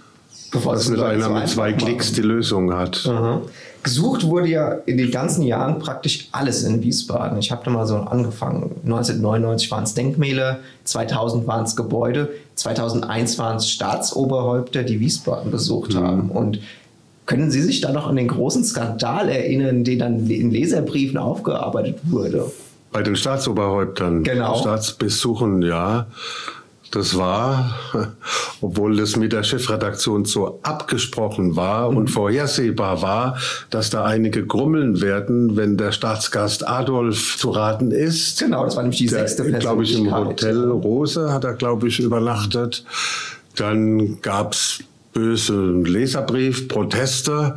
Bevor 0.51 0.75
dass 0.75 0.88
nicht 0.88 1.03
einer 1.03 1.29
mit 1.29 1.50
zwei 1.50 1.74
Klicks 1.74 2.13
die 2.13 2.21
Lösung 2.21 2.74
hat. 2.74 3.05
Mhm. 3.05 3.41
Gesucht 3.88 4.25
wurde 4.25 4.50
ja 4.50 4.72
in 4.86 4.98
den 4.98 5.12
ganzen 5.12 5.44
Jahren 5.44 5.79
praktisch 5.79 6.27
alles 6.34 6.63
in 6.63 6.84
Wiesbaden. 6.84 7.38
Ich 7.38 7.51
habe 7.51 7.63
da 7.63 7.72
mal 7.72 7.88
so 7.88 7.96
angefangen. 7.96 8.75
1999 8.84 9.72
waren 9.72 9.86
es 9.86 9.94
Denkmäler, 9.94 10.60
2000 10.84 11.48
waren 11.48 11.63
es 11.63 11.77
Gebäude, 11.77 12.32
2001 12.56 13.39
waren 13.39 13.56
es 13.56 13.70
Staatsoberhäupter, 13.70 14.84
die 14.84 15.00
Wiesbaden 15.00 15.51
besucht 15.51 15.94
mhm. 15.94 16.00
haben. 16.00 16.29
Und 16.32 16.60
können 17.27 17.50
Sie 17.50 17.62
sich 17.62 17.79
da 17.79 17.94
noch 17.94 18.08
an 18.08 18.17
den 18.17 18.27
großen 18.27 18.65
Skandal 18.65 19.29
erinnern, 19.29 19.86
der 19.86 19.96
dann 19.96 20.29
in 20.29 20.51
Leserbriefen 20.51 21.17
aufgearbeitet 21.17 22.00
wurde? 22.03 22.51
Bei 22.91 23.03
den 23.03 23.15
Staatsoberhäuptern, 23.15 24.24
genau. 24.24 24.56
Staatsbesuchen, 24.56 25.62
ja. 25.62 26.08
Das 26.91 27.17
war, 27.17 27.75
obwohl 28.62 28.96
das 28.96 29.15
mit 29.15 29.34
der 29.34 29.44
Chefredaktion 29.44 30.25
so 30.25 30.60
abgesprochen 30.63 31.56
war 31.56 31.91
mhm. 31.91 31.98
und 31.98 32.08
vorhersehbar 32.10 33.01
war, 33.01 33.38
dass 33.70 33.89
da 33.89 34.06
einige 34.06 34.46
grummeln 34.46 35.01
werden, 35.01 35.58
wenn 35.58 35.77
der 35.77 35.91
Staatsgast 35.91 36.67
Adolf 36.67 37.38
zu 37.38 37.50
raten 37.51 37.91
ist. 37.91 38.39
Genau, 38.39 38.63
das 38.63 38.75
war 38.75 38.84
nämlich 38.84 39.00
die 39.00 39.08
sechste 39.08 39.44
Person. 39.44 39.60
Glaube 39.60 39.84
ich, 39.84 39.98
im 39.98 40.13
Hotel 40.13 40.70
Rose 40.70 41.34
hat 41.34 41.44
er, 41.44 41.53
glaube 41.53 41.88
ich, 41.88 42.00
übernachtet. 42.00 42.86
Dann 43.56 44.22
gab's 44.22 44.79
bösen 45.13 45.84
Leserbrief, 45.84 46.67
Proteste 46.67 47.56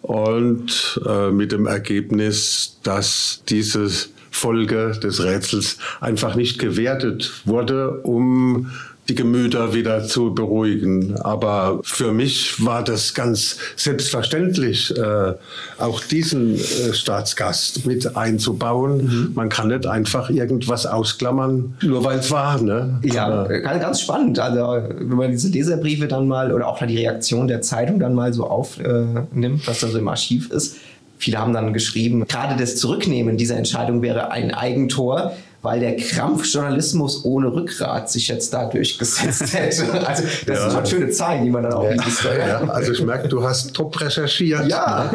und 0.00 0.98
äh, 1.06 1.30
mit 1.30 1.52
dem 1.52 1.66
Ergebnis, 1.66 2.78
dass 2.82 3.42
dieses 3.50 4.11
Folge 4.32 4.92
des 5.02 5.22
Rätsels 5.22 5.78
einfach 6.00 6.34
nicht 6.34 6.58
gewertet 6.58 7.32
wurde, 7.44 8.00
um 8.02 8.70
die 9.08 9.14
Gemüter 9.16 9.74
wieder 9.74 10.04
zu 10.04 10.32
beruhigen. 10.32 11.16
Aber 11.20 11.80
für 11.82 12.12
mich 12.12 12.64
war 12.64 12.84
das 12.84 13.14
ganz 13.14 13.58
selbstverständlich, 13.76 14.96
äh, 14.96 15.34
auch 15.78 16.00
diesen 16.00 16.54
äh, 16.54 16.94
Staatsgast 16.94 17.84
mit 17.84 18.16
einzubauen. 18.16 19.04
Mhm. 19.04 19.32
Man 19.34 19.48
kann 19.48 19.68
nicht 19.68 19.86
einfach 19.86 20.30
irgendwas 20.30 20.86
ausklammern, 20.86 21.74
nur 21.82 22.04
weil 22.04 22.20
es 22.20 22.30
war. 22.30 22.60
Ne? 22.62 23.00
Ja, 23.02 23.44
ganz 23.44 24.00
spannend. 24.00 24.38
Also 24.38 24.88
wenn 24.98 25.16
man 25.16 25.30
diese 25.32 25.48
Leserbriefe 25.48 26.06
dann 26.06 26.28
mal 26.28 26.52
oder 26.52 26.68
auch 26.68 26.78
die 26.78 26.96
Reaktion 26.96 27.48
der 27.48 27.60
Zeitung 27.60 27.98
dann 27.98 28.14
mal 28.14 28.32
so 28.32 28.46
aufnimmt, 28.46 29.66
was 29.66 29.80
da 29.80 29.88
so 29.88 29.98
im 29.98 30.08
Archiv 30.08 30.50
ist 30.50 30.76
Viele 31.22 31.38
haben 31.38 31.52
dann 31.52 31.72
geschrieben, 31.72 32.26
gerade 32.26 32.56
das 32.56 32.74
Zurücknehmen 32.74 33.36
dieser 33.36 33.56
Entscheidung 33.56 34.02
wäre 34.02 34.32
ein 34.32 34.52
Eigentor, 34.52 35.36
weil 35.62 35.78
der 35.78 35.96
Krampfjournalismus 35.96 37.24
ohne 37.24 37.52
Rückgrat 37.54 38.10
sich 38.10 38.26
jetzt 38.26 38.52
da 38.52 38.66
durchgesetzt 38.66 39.52
hätte. 39.54 40.06
Also 40.06 40.24
das 40.46 40.58
ja. 40.58 40.70
sind 40.70 40.72
schon 40.72 40.86
schöne 40.86 41.10
Zahlen, 41.10 41.44
die 41.44 41.50
man 41.50 41.62
dann 41.62 41.74
auch 41.74 41.84
ja. 41.84 41.92
liest. 41.92 42.24
Ja, 42.24 42.62
also 42.68 42.92
ich 42.92 43.02
merke, 43.04 43.28
du 43.28 43.44
hast 43.44 43.72
top 43.72 44.00
recherchiert. 44.00 44.66
Ja. 44.66 45.08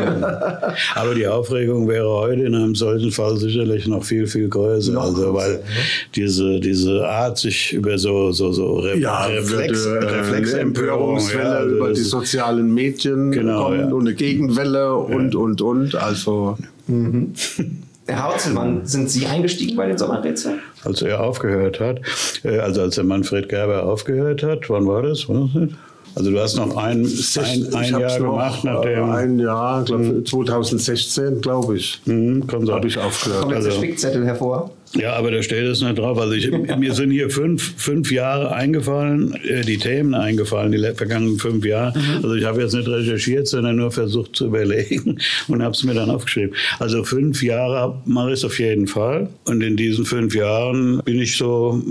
Aber 0.95 1.15
die 1.15 1.27
Aufregung 1.27 1.87
wäre 1.89 2.09
heute 2.09 2.43
in 2.43 2.55
einem 2.55 2.75
solchen 2.75 3.11
Fall 3.11 3.35
sicherlich 3.37 3.87
noch 3.87 4.05
viel, 4.05 4.25
viel 4.25 4.47
größer. 4.47 4.93
Noch 4.93 5.03
also 5.03 5.33
weil 5.33 5.61
diese, 6.15 6.61
diese 6.61 7.05
Art, 7.05 7.37
sich 7.37 7.73
über 7.73 7.97
so, 7.97 8.31
so, 8.31 8.53
so 8.53 8.77
Re 8.77 8.97
ja, 8.97 9.25
Reflex, 9.25 9.85
äh, 9.85 9.89
Reflexempörungswelle 9.89 11.43
ja, 11.43 11.63
über 11.65 11.91
die 11.91 12.01
sozialen 12.01 12.73
Medien 12.73 13.31
genau, 13.31 13.65
kommen 13.65 13.91
und 13.91 14.07
eine 14.07 14.15
Gegenwelle 14.15 14.95
und, 14.95 15.35
und, 15.35 15.61
und. 15.61 15.95
Also. 15.95 16.57
Mhm. 16.87 17.33
Herr 18.07 18.23
Hauzelmann, 18.23 18.85
sind 18.85 19.09
Sie 19.09 19.25
eingestiegen 19.27 19.75
bei 19.75 19.87
den 19.87 19.97
Sommerrätseln? 19.97 20.59
Als 20.83 21.01
er 21.01 21.21
aufgehört 21.21 21.79
hat, 21.79 21.99
äh, 22.43 22.59
also 22.59 22.81
als 22.81 22.95
der 22.95 23.03
Manfred 23.03 23.49
Gerber 23.49 23.83
aufgehört 23.83 24.43
hat, 24.43 24.69
wann 24.69 24.87
war 24.87 25.01
das? 25.01 25.27
War 25.27 25.49
das 25.53 25.69
also 26.15 26.31
du 26.31 26.39
hast 26.39 26.55
noch 26.55 26.75
ein, 26.77 27.05
ein, 27.05 27.75
ein 27.75 27.99
Jahr 27.99 28.17
gemacht 28.17 28.63
nach 28.63 28.81
dem... 28.81 29.11
Ein 29.11 29.37
Jahr, 29.37 29.83
glaub, 29.83 30.27
2016, 30.27 31.41
glaube 31.41 31.77
ich. 31.77 32.01
Mhm, 32.05 32.47
kommt 32.47 32.71
habe 32.71 32.87
ich 32.87 32.97
aufgehört. 32.97 33.41
Kommt 33.41 33.53
jetzt 33.53 33.65
also, 33.65 33.69
der 33.69 33.85
Spickzettel 33.85 34.25
hervor? 34.25 34.71
Ja, 34.93 35.13
aber 35.13 35.31
da 35.31 35.43
steht 35.43 35.63
es 35.63 35.81
nicht 35.81 35.97
drauf. 35.97 36.17
Also 36.17 36.33
ich, 36.33 36.49
mir 36.49 36.93
sind 36.93 37.11
hier 37.11 37.29
fünf, 37.29 37.73
fünf 37.77 38.11
Jahre 38.11 38.53
eingefallen, 38.53 39.33
äh, 39.43 39.61
die 39.61 39.77
Themen 39.77 40.13
eingefallen, 40.13 40.71
die 40.71 40.79
vergangenen 40.95 41.39
fünf 41.39 41.65
Jahre. 41.65 41.97
Mhm. 41.97 42.23
Also 42.23 42.35
ich 42.35 42.45
habe 42.45 42.61
jetzt 42.61 42.73
nicht 42.73 42.87
recherchiert, 42.87 43.47
sondern 43.47 43.75
nur 43.75 43.91
versucht 43.91 44.35
zu 44.35 44.45
überlegen 44.45 45.19
und 45.47 45.61
habe 45.61 45.71
es 45.71 45.83
mir 45.83 45.93
dann 45.93 46.09
aufgeschrieben. 46.09 46.55
Also 46.79 47.03
fünf 47.03 47.43
Jahre 47.43 48.01
mache 48.05 48.29
ich 48.29 48.35
es 48.35 48.45
auf 48.45 48.59
jeden 48.59 48.87
Fall. 48.87 49.29
Und 49.45 49.61
in 49.61 49.75
diesen 49.75 50.05
fünf 50.05 50.33
Jahren 50.33 51.01
bin 51.03 51.19
ich 51.19 51.35
so, 51.35 51.81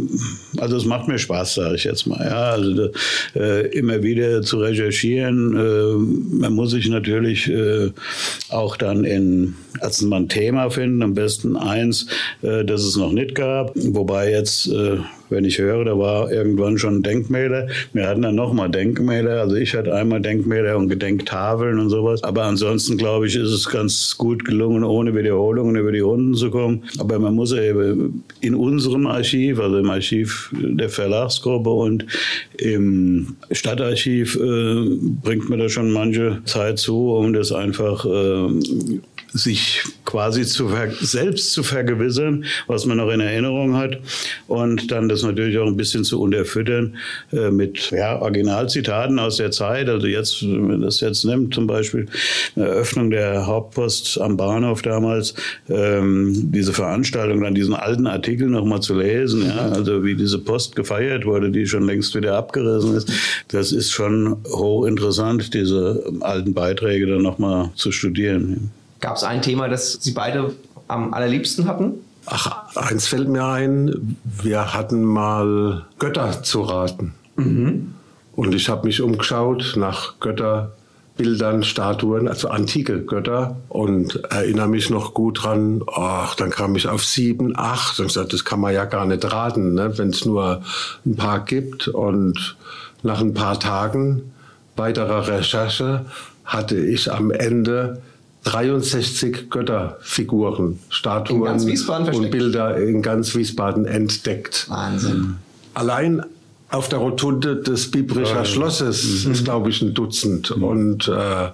also 0.56 0.76
es 0.76 0.86
macht 0.86 1.06
mir 1.06 1.18
Spaß, 1.18 1.54
sage 1.54 1.76
ich 1.76 1.84
jetzt 1.84 2.06
mal. 2.06 2.24
Ja, 2.24 2.50
also 2.50 2.88
äh, 3.34 3.68
immer 3.76 4.02
wieder 4.02 4.42
zu 4.42 4.58
recherchieren. 4.58 5.54
Äh, 5.54 6.38
man 6.40 6.54
muss 6.54 6.70
sich 6.70 6.88
natürlich 6.88 7.48
äh, 7.48 7.90
auch 8.48 8.76
dann 8.76 9.04
in, 9.04 9.54
als 9.80 10.00
man 10.02 10.24
ein 10.24 10.28
Thema 10.28 10.70
finden, 10.70 11.02
am 11.02 11.14
besten 11.14 11.56
eins, 11.56 12.06
äh, 12.42 12.64
das 12.64 12.85
es 12.86 12.96
noch 12.96 13.12
nicht 13.12 13.34
gab. 13.34 13.72
Wobei 13.74 14.30
jetzt, 14.30 14.68
äh, 14.68 14.98
wenn 15.28 15.44
ich 15.44 15.58
höre, 15.58 15.84
da 15.84 15.98
war 15.98 16.30
irgendwann 16.30 16.78
schon 16.78 17.02
Denkmäler. 17.02 17.68
Wir 17.92 18.08
hatten 18.08 18.22
dann 18.22 18.34
nochmal 18.34 18.70
Denkmäler. 18.70 19.40
Also 19.40 19.56
ich 19.56 19.74
hatte 19.74 19.94
einmal 19.94 20.20
Denkmäler 20.20 20.76
und 20.76 20.88
Gedenktafeln 20.88 21.78
und 21.78 21.90
sowas. 21.90 22.22
Aber 22.22 22.44
ansonsten, 22.44 22.96
glaube 22.96 23.26
ich, 23.26 23.36
ist 23.36 23.50
es 23.50 23.68
ganz 23.68 24.16
gut 24.16 24.44
gelungen, 24.44 24.84
ohne 24.84 25.14
Wiederholungen 25.14 25.76
über 25.76 25.92
die 25.92 26.00
Runden 26.00 26.34
zu 26.34 26.50
kommen. 26.50 26.84
Aber 26.98 27.18
man 27.18 27.34
muss 27.34 27.52
eben 27.52 28.24
in 28.40 28.54
unserem 28.54 29.06
Archiv, 29.06 29.58
also 29.60 29.78
im 29.78 29.90
Archiv 29.90 30.52
der 30.52 30.88
Verlagsgruppe 30.88 31.70
und 31.70 32.06
im 32.58 33.36
Stadtarchiv, 33.50 34.36
äh, 34.36 34.96
bringt 35.22 35.48
mir 35.48 35.56
da 35.56 35.68
schon 35.68 35.90
manche 35.90 36.40
Zeit 36.44 36.78
zu, 36.78 37.12
um 37.12 37.32
das 37.32 37.52
einfach 37.52 38.04
äh, 38.04 39.00
sich 39.36 39.82
quasi 40.04 40.44
zu 40.44 40.70
selbst 41.00 41.52
zu 41.52 41.62
vergewissern, 41.62 42.44
was 42.66 42.86
man 42.86 42.96
noch 42.98 43.10
in 43.10 43.20
Erinnerung 43.20 43.76
hat 43.76 43.98
und 44.46 44.90
dann 44.90 45.08
das 45.08 45.22
natürlich 45.22 45.58
auch 45.58 45.66
ein 45.66 45.76
bisschen 45.76 46.04
zu 46.04 46.20
unterfüttern 46.20 46.96
äh, 47.32 47.50
mit 47.50 47.90
ja, 47.90 48.20
Originalzitaten 48.20 49.18
aus 49.18 49.36
der 49.36 49.50
Zeit. 49.50 49.88
Also 49.88 50.06
jetzt, 50.06 50.42
wenn 50.42 50.68
man 50.68 50.80
das 50.82 51.00
jetzt 51.00 51.24
nimmt, 51.24 51.54
zum 51.54 51.66
Beispiel 51.66 52.06
Eröffnung 52.54 53.10
der 53.10 53.46
Hauptpost 53.46 54.20
am 54.20 54.36
Bahnhof 54.36 54.82
damals, 54.82 55.34
ähm, 55.68 56.52
diese 56.52 56.72
Veranstaltung, 56.72 57.42
dann 57.42 57.54
diesen 57.54 57.74
alten 57.74 58.06
Artikel 58.06 58.48
nochmal 58.48 58.80
zu 58.80 58.94
lesen, 58.94 59.46
ja, 59.46 59.56
also 59.56 60.04
wie 60.04 60.14
diese 60.14 60.38
Post 60.38 60.76
gefeiert 60.76 61.26
wurde, 61.26 61.50
die 61.50 61.66
schon 61.66 61.84
längst 61.84 62.14
wieder 62.14 62.36
abgerissen 62.36 62.94
ist, 62.94 63.10
das 63.48 63.72
ist 63.72 63.92
schon 63.92 64.36
hochinteressant, 64.48 65.52
diese 65.52 66.04
alten 66.20 66.54
Beiträge 66.54 67.06
dann 67.06 67.22
nochmal 67.22 67.70
zu 67.74 67.92
studieren. 67.92 68.70
Gab 69.06 69.14
es 69.14 69.22
ein 69.22 69.40
Thema, 69.40 69.68
das 69.68 69.92
Sie 70.00 70.10
beide 70.10 70.52
am 70.88 71.14
allerliebsten 71.14 71.68
hatten? 71.68 71.94
Ach, 72.26 72.74
eins 72.74 73.06
fällt 73.06 73.28
mir 73.28 73.44
ein. 73.44 74.16
Wir 74.24 74.74
hatten 74.74 75.04
mal 75.04 75.86
Götter 76.00 76.42
zu 76.42 76.62
raten. 76.62 77.14
Mhm. 77.36 77.94
Und 78.34 78.52
ich 78.52 78.68
habe 78.68 78.84
mich 78.84 79.00
umgeschaut 79.00 79.74
nach 79.76 80.18
Götter, 80.18 80.72
Bildern, 81.16 81.62
Statuen, 81.62 82.26
also 82.26 82.48
antike 82.48 83.02
Götter 83.02 83.58
und 83.68 84.16
erinnere 84.24 84.66
mich 84.66 84.90
noch 84.90 85.14
gut 85.14 85.44
dran, 85.44 85.82
ach, 85.86 86.34
dann 86.34 86.50
kam 86.50 86.74
ich 86.74 86.88
auf 86.88 87.04
sieben, 87.04 87.52
acht 87.56 88.00
und 88.00 88.08
gesagt, 88.08 88.32
das 88.32 88.44
kann 88.44 88.58
man 88.58 88.74
ja 88.74 88.86
gar 88.86 89.06
nicht 89.06 89.24
raten, 89.24 89.74
ne, 89.74 89.96
wenn 89.98 90.08
es 90.08 90.24
nur 90.24 90.62
ein 91.06 91.14
paar 91.14 91.44
gibt 91.44 91.86
und 91.86 92.56
nach 93.04 93.20
ein 93.20 93.34
paar 93.34 93.60
Tagen 93.60 94.32
weiterer 94.74 95.28
Recherche 95.28 96.06
hatte 96.44 96.76
ich 96.76 97.12
am 97.12 97.30
Ende 97.30 98.02
63 98.46 99.50
Götterfiguren, 99.50 100.78
Statuen 100.88 101.60
und 102.14 102.30
Bilder 102.30 102.76
in 102.76 103.02
ganz 103.02 103.34
Wiesbaden 103.34 103.86
entdeckt. 103.86 104.66
Wahnsinn. 104.68 105.36
Allein 105.74 106.24
auf 106.70 106.88
der 106.88 107.00
Rotunde 107.00 107.56
des 107.56 107.90
Bibrischer 107.90 108.44
Schlosses 108.44 109.24
mhm. 109.24 109.32
ist, 109.32 109.44
glaube 109.44 109.70
ich, 109.70 109.82
ein 109.82 109.94
Dutzend. 109.94 110.56
Mhm. 110.56 110.62
Und 110.62 111.08
äh, 111.08 111.48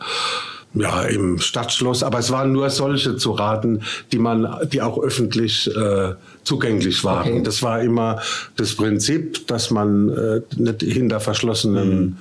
ja, 0.74 1.02
im 1.02 1.38
Stadtschloss, 1.38 2.02
aber 2.02 2.18
es 2.18 2.30
waren 2.30 2.52
nur 2.52 2.68
solche 2.68 3.16
zu 3.16 3.32
raten, 3.32 3.82
die 4.12 4.18
man, 4.18 4.46
die 4.70 4.82
auch 4.82 5.02
öffentlich 5.02 5.74
äh, 5.74 6.14
zugänglich 6.44 7.04
waren. 7.04 7.32
Okay. 7.32 7.42
Das 7.42 7.62
war 7.62 7.80
immer 7.80 8.20
das 8.56 8.74
Prinzip, 8.74 9.46
dass 9.46 9.70
man 9.70 10.10
äh, 10.10 10.40
nicht 10.56 10.82
hinter 10.82 11.20
verschlossenen 11.20 12.00
mhm. 12.00 12.16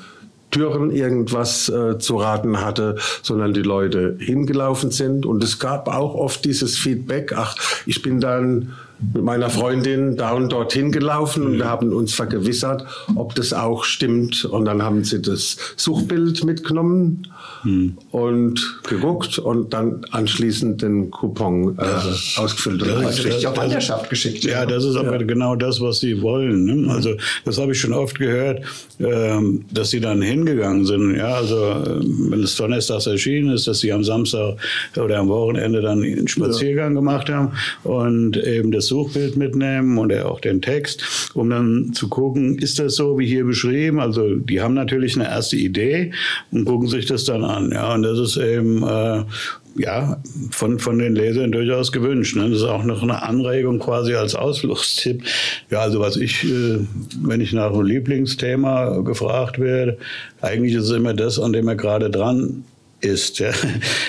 Türen 0.51 0.91
irgendwas 0.91 1.69
äh, 1.69 1.97
zu 1.97 2.17
raten 2.17 2.61
hatte, 2.61 2.97
sondern 3.23 3.53
die 3.53 3.61
Leute 3.61 4.15
hingelaufen 4.19 4.91
sind. 4.91 5.25
Und 5.25 5.43
es 5.43 5.59
gab 5.59 5.87
auch 5.87 6.13
oft 6.13 6.45
dieses 6.45 6.77
Feedback, 6.77 7.33
ach, 7.35 7.55
ich 7.85 8.01
bin 8.01 8.19
dann 8.19 8.73
mit 9.13 9.23
meiner 9.23 9.49
Freundin 9.49 10.15
da 10.15 10.31
und 10.31 10.51
dorthin 10.51 10.91
gelaufen 10.91 11.45
und 11.45 11.57
wir 11.57 11.65
haben 11.65 11.91
uns 11.91 12.13
vergewissert, 12.13 12.85
ob 13.15 13.35
das 13.35 13.53
auch 13.53 13.83
stimmt. 13.83 14.45
Und 14.45 14.65
dann 14.65 14.83
haben 14.83 15.03
sie 15.03 15.21
das 15.21 15.57
Suchbild 15.75 16.43
mitgenommen 16.43 17.27
hm. 17.63 17.97
und 18.11 18.79
geguckt 18.87 19.39
und 19.39 19.73
dann 19.73 20.05
anschließend 20.11 20.81
den 20.81 21.09
Coupon 21.11 21.77
äh, 21.77 22.39
ausgefüllt. 22.39 22.83
und 22.83 23.03
das, 23.03 23.23
richtig 23.23 23.47
auf 23.47 23.57
Wanderschaft 23.57 24.09
geschickt. 24.09 24.43
Ja, 24.43 24.65
das 24.65 24.83
ist 24.83 24.95
aber 24.95 25.19
ja. 25.19 25.23
genau 25.23 25.55
das, 25.55 25.81
was 25.81 25.99
sie 25.99 26.21
wollen. 26.21 26.65
Ne? 26.65 26.93
Also 26.93 27.15
das 27.45 27.57
habe 27.57 27.71
ich 27.71 27.79
schon 27.79 27.93
oft 27.93 28.19
gehört, 28.19 28.61
ähm, 28.99 29.65
dass 29.71 29.89
sie 29.89 29.99
dann 29.99 30.21
hingegangen 30.21 30.85
sind. 30.85 31.15
Ja, 31.15 31.35
also 31.35 31.55
ähm, 31.55 32.27
wenn 32.29 32.43
es 32.43 32.55
donnerstags 32.55 33.07
erschienen 33.07 33.51
ist, 33.51 33.67
dass 33.67 33.79
sie 33.79 33.91
am 33.91 34.03
Samstag 34.03 34.57
oder 34.95 35.17
am 35.17 35.29
Wochenende 35.29 35.81
dann 35.81 36.03
einen 36.03 36.27
Spaziergang 36.27 36.93
ja. 36.93 36.99
gemacht 36.99 37.29
haben 37.29 37.51
und 37.83 38.37
eben 38.37 38.71
das 38.71 38.90
Suchbild 38.91 39.37
mitnehmen 39.37 39.97
und 39.97 40.13
auch 40.13 40.41
den 40.41 40.61
Text, 40.61 41.31
um 41.33 41.49
dann 41.49 41.93
zu 41.93 42.09
gucken, 42.09 42.57
ist 42.57 42.77
das 42.77 42.95
so 42.95 43.17
wie 43.17 43.25
hier 43.25 43.45
beschrieben? 43.45 44.01
Also 44.01 44.35
die 44.35 44.59
haben 44.59 44.73
natürlich 44.73 45.15
eine 45.15 45.29
erste 45.29 45.55
Idee 45.55 46.11
und 46.51 46.65
gucken 46.65 46.89
sich 46.89 47.05
das 47.05 47.23
dann 47.23 47.45
an. 47.45 47.71
Ja, 47.71 47.93
und 47.93 48.03
das 48.03 48.19
ist 48.19 48.35
eben 48.35 48.83
äh, 48.83 49.23
ja, 49.77 50.21
von, 50.49 50.79
von 50.79 50.99
den 50.99 51.15
Lesern 51.15 51.51
durchaus 51.51 51.93
gewünscht. 51.93 52.35
Ne? 52.35 52.49
Das 52.49 52.59
ist 52.59 52.63
auch 52.65 52.83
noch 52.83 53.01
eine 53.01 53.23
Anregung 53.23 53.79
quasi 53.79 54.13
als 54.13 54.35
Ausflugstipp. 54.35 55.23
Ja, 55.69 55.79
also 55.79 56.01
was 56.01 56.17
ich, 56.17 56.43
äh, 56.43 56.79
wenn 57.21 57.39
ich 57.39 57.53
nach 57.53 57.71
einem 57.71 57.85
Lieblingsthema 57.85 58.99
gefragt 58.99 59.59
werde, 59.59 59.97
eigentlich 60.41 60.73
ist 60.73 60.89
es 60.89 60.91
immer 60.91 61.13
das, 61.13 61.39
an 61.39 61.53
dem 61.53 61.67
er 61.69 61.75
gerade 61.75 62.09
dran 62.09 62.65
ist. 63.01 63.39
Ja. 63.39 63.51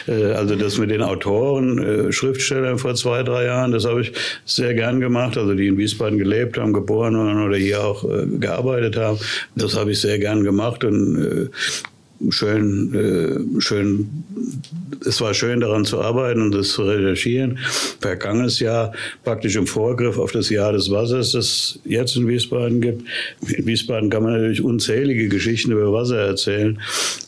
Äh, 0.09 0.33
also 0.33 0.57
das 0.57 0.79
mit 0.79 0.91
den 0.91 1.01
Autoren, 1.01 1.79
äh, 1.79 2.13
Schriftstellern 2.13 2.77
vor 2.77 2.97
zwei, 2.97 3.23
drei 3.23 3.45
Jahren, 3.45 3.71
das 3.71 3.85
habe 3.85 4.01
ich 4.01 4.13
sehr 4.45 4.75
gern 4.75 4.99
gemacht. 4.99 5.39
Also 5.39 5.55
die 5.55 5.69
in 5.69 5.79
Wiesbaden 5.79 6.19
gelebt 6.19 6.59
haben, 6.59 6.73
geboren 6.73 7.17
waren 7.17 7.41
oder 7.41 7.57
hier 7.57 7.85
auch 7.85 8.03
äh, 8.03 8.27
gearbeitet 8.27 8.97
haben. 8.97 9.21
Das 9.55 9.77
habe 9.77 9.93
ich 9.93 10.01
sehr 10.01 10.19
gern 10.19 10.43
gemacht 10.43 10.83
und 10.83 11.51
schön, 12.31 13.59
schön 13.59 14.25
es 15.07 15.21
war 15.21 15.35
schön 15.35 15.61
daran 15.61 15.85
zu 15.85 16.01
arbeiten 16.01 16.43
und 16.43 16.53
das 16.53 16.71
zu 16.71 16.83
recherchieren. 16.83 17.59
Vergangenes 18.01 18.61
Jahr 18.61 18.93
praktisch 19.25 19.57
im 19.57 19.67
Vorgriff 19.67 20.19
auf 20.19 20.33
das 20.33 20.49
Jahr 20.49 20.73
des 20.73 20.91
Wassers, 20.91 21.33
das 21.33 21.79
jetzt 21.85 22.17
in 22.17 22.29
Wiesbaden 22.29 22.81
gibt. 22.81 23.03
In 23.49 23.67
Wiesbaden 23.67 24.11
kann 24.11 24.23
man 24.23 24.33
natürlich 24.33 24.63
unzählige 24.63 25.29
Geschichten 25.29 25.73
über 25.73 25.93
Wasser 25.93 26.19
erzählen, 26.19 26.81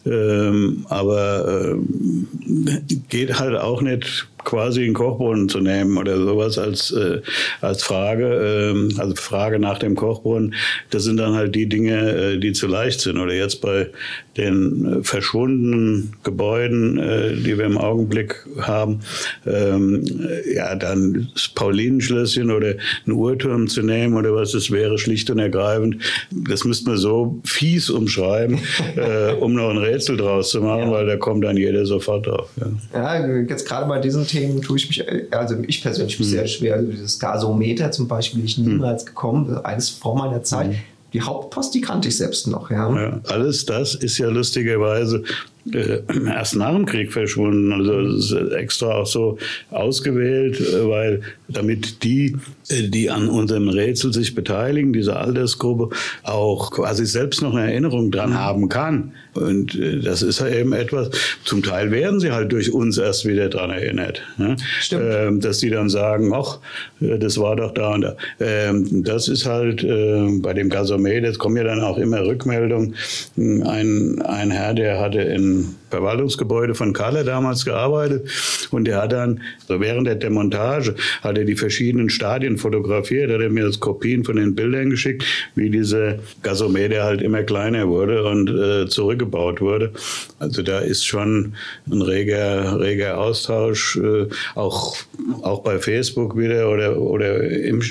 ähm, 0.07 0.85
aber 0.89 1.77
äh, 1.77 2.95
geht 3.09 3.39
halt 3.39 3.57
auch 3.57 3.83
nicht 3.83 4.29
quasi 4.45 4.85
einen 4.85 4.95
Kochbrunnen 4.95 5.49
zu 5.49 5.61
nehmen 5.61 5.97
oder 5.97 6.17
sowas 6.17 6.59
als, 6.59 6.91
äh, 6.93 7.21
als 7.61 7.83
Frage, 7.83 8.73
ähm, 8.73 8.91
also 8.99 9.15
Frage 9.17 9.59
nach 9.59 9.79
dem 9.79 9.95
Kochbrunnen, 9.95 10.55
das 10.91 11.05
sind 11.05 11.17
dann 11.17 11.35
halt 11.35 11.55
die 11.55 11.69
Dinge, 11.69 12.35
äh, 12.35 12.39
die 12.39 12.53
zu 12.53 12.67
leicht 12.67 13.01
sind. 13.01 13.19
Oder 13.19 13.35
jetzt 13.35 13.61
bei 13.61 13.89
den 14.37 15.01
äh, 15.01 15.03
verschwundenen 15.03 16.15
Gebäuden, 16.23 16.99
äh, 16.99 17.35
die 17.35 17.57
wir 17.59 17.65
im 17.65 17.79
Augenblick 17.79 18.47
haben, 18.61 19.01
ähm, 19.47 20.05
ja, 20.53 20.75
dann 20.75 21.29
das 21.33 21.49
Paulinenschlösschen 21.49 22.51
oder 22.51 22.75
ein 23.07 23.13
Uhrturm 23.13 23.69
zu 23.69 23.83
nehmen 23.83 24.17
oder 24.17 24.35
was 24.35 24.55
es 24.55 24.71
wäre, 24.71 24.99
schlicht 24.99 25.31
und 25.31 25.39
ergreifend, 25.39 25.97
das 26.31 26.65
müsste 26.65 26.91
man 26.91 26.99
so 26.99 27.41
fies 27.45 27.91
umschreiben, 27.91 28.59
äh, 28.97 29.33
um 29.35 29.55
noch 29.55 29.71
ein 29.71 29.79
Rätsel 29.79 30.17
draus 30.17 30.51
zu 30.51 30.61
machen, 30.61 30.85
ja. 30.85 30.91
weil 30.91 31.07
da 31.07 31.17
kommt 31.17 31.45
dann 31.45 31.57
jeder 31.57 31.87
sofort 31.87 32.27
drauf. 32.27 32.51
Ja, 32.93 33.17
ja 33.17 33.27
jetzt 33.49 33.69
gerade 33.69 33.87
bei 33.87 33.99
diesen 33.99 34.27
Themen 34.35 34.61
tue 34.63 34.77
ich 34.77 34.89
mich, 34.89 35.05
also 35.33 35.57
ich 35.67 35.83
persönlich 35.83 36.19
mich 36.19 36.29
mhm. 36.29 36.33
sehr 36.33 36.47
schwer. 36.47 36.75
Also 36.75 36.91
dieses 36.91 37.19
Gasometer 37.19 37.91
zum 37.93 38.09
Beispiel 38.09 38.39
bin 38.41 38.47
ich 38.47 38.59
niemals 38.59 39.05
mhm. 39.05 39.09
gekommen, 39.09 39.59
eines 39.65 39.91
vor 39.91 40.17
meiner 40.17 40.43
Zeit. 40.43 40.71
Mhm. 40.71 40.77
Die 41.13 41.23
Hauptpost, 41.23 41.73
die 41.75 41.81
kannte 41.81 42.09
ich 42.09 42.17
selbst 42.17 42.49
noch. 42.49 42.71
Ja. 42.71 42.93
ja. 42.93 43.21
alles 43.29 43.65
das 43.65 43.95
ist 43.95 44.19
ja 44.19 44.29
lustigerweise 44.29 45.23
äh, 45.73 46.01
erst 46.27 46.57
nach 46.57 46.75
dem 46.75 46.87
Krieg 46.87 47.13
verschwunden. 47.13 47.73
Also 47.73 48.39
extra 48.51 48.97
auch 48.97 49.07
so 49.07 49.39
ausgewählt, 49.71 50.61
äh, 50.61 50.89
weil 50.89 51.23
damit 51.49 52.03
die, 52.03 52.37
äh, 52.69 52.89
die 52.89 53.11
an 53.11 53.29
unserem 53.29 53.69
Rätsel 53.69 54.13
sich 54.13 54.35
beteiligen, 54.35 54.93
diese 54.93 55.17
Altersgruppe, 55.17 55.95
auch 56.23 56.71
quasi 56.71 57.07
selbst 57.07 57.43
noch 57.43 57.55
eine 57.55 57.71
Erinnerung 57.71 58.11
dran 58.11 58.35
haben 58.35 58.69
kann. 58.69 59.13
Und 59.35 59.75
äh, 59.75 60.01
das 60.01 60.23
ist 60.23 60.41
ja 60.41 60.49
eben 60.49 60.73
etwas, 60.73 61.11
zum 61.45 61.63
Teil 61.63 61.91
werden 61.91 62.21
sie 62.21 62.31
halt 62.31 62.53
durch 62.53 62.73
uns 62.73 62.99
erst 62.99 63.27
wieder 63.27 63.49
dran 63.49 63.71
erinnert. 63.71 64.23
Ne? 64.37 64.57
Ähm, 64.93 65.41
dass 65.41 65.59
die 65.59 65.71
dann 65.71 65.89
sagen, 65.89 66.33
ach, 66.35 66.59
das 67.01 67.39
war 67.39 67.57
doch 67.57 67.73
da 67.73 67.95
und 67.95 68.03
da. 68.03 68.17
Ähm, 68.39 69.03
das 69.03 69.29
ist 69.29 69.47
halt 69.47 69.83
äh, 69.83 70.29
bei 70.41 70.53
dem 70.53 70.69
Gasomet, 70.69 71.25
jetzt 71.25 71.39
kommen 71.39 71.57
ja 71.57 71.65
dann 71.65 71.81
auch 71.81 71.99
immer 71.99 72.25
Rückmeldungen. 72.25 72.95
Ein, 73.37 74.23
ein 74.23 74.51
Herr, 74.51 74.75
der 74.75 75.01
hatte 75.01 75.21
in 75.21 75.54
ähm, 75.55 75.77
Verwaltungsgebäude 75.95 76.75
von 76.75 76.93
Kalle 76.93 77.25
damals 77.25 77.65
gearbeitet. 77.65 78.29
Und 78.71 78.87
der 78.87 79.03
hat 79.03 79.13
dann, 79.13 79.41
so 79.69 79.81
während 79.81 80.07
der 80.09 80.17
Demontage, 80.17 80.97
hat 81.23 81.39
er 81.39 81.45
die 81.45 81.55
verschiedenen 81.55 82.11
Stadien 82.11 82.59
fotografiert, 82.59 83.31
hat 83.31 83.41
er 83.41 83.51
mir 83.51 83.65
das 83.65 83.79
Kopien 83.79 84.25
von 84.25 84.37
den 84.37 84.55
Bildern 84.55 84.91
geschickt, 84.91 85.25
wie 85.55 85.71
diese 85.71 86.19
Gasometer 86.43 87.05
halt 87.05 87.23
immer 87.23 87.45
kleiner 87.45 87.87
wurde 87.89 88.25
und 88.25 88.51
äh, 88.51 88.89
zurückgebaut 88.89 89.61
wurde. 89.61 89.93
Also 90.41 90.63
da 90.63 90.81
ist 90.81 91.07
schon 91.07 91.55
ein 91.91 92.03
reger, 92.03 92.81
reger 92.81 93.19
Austausch, 93.19 93.97
äh, 93.97 94.27
auch, 94.57 94.97
auch 95.43 95.63
bei 95.63 95.79
Facebook 95.79 96.37
wieder 96.37 96.71
oder, 96.71 96.99
oder 96.99 97.41
im 97.45 97.83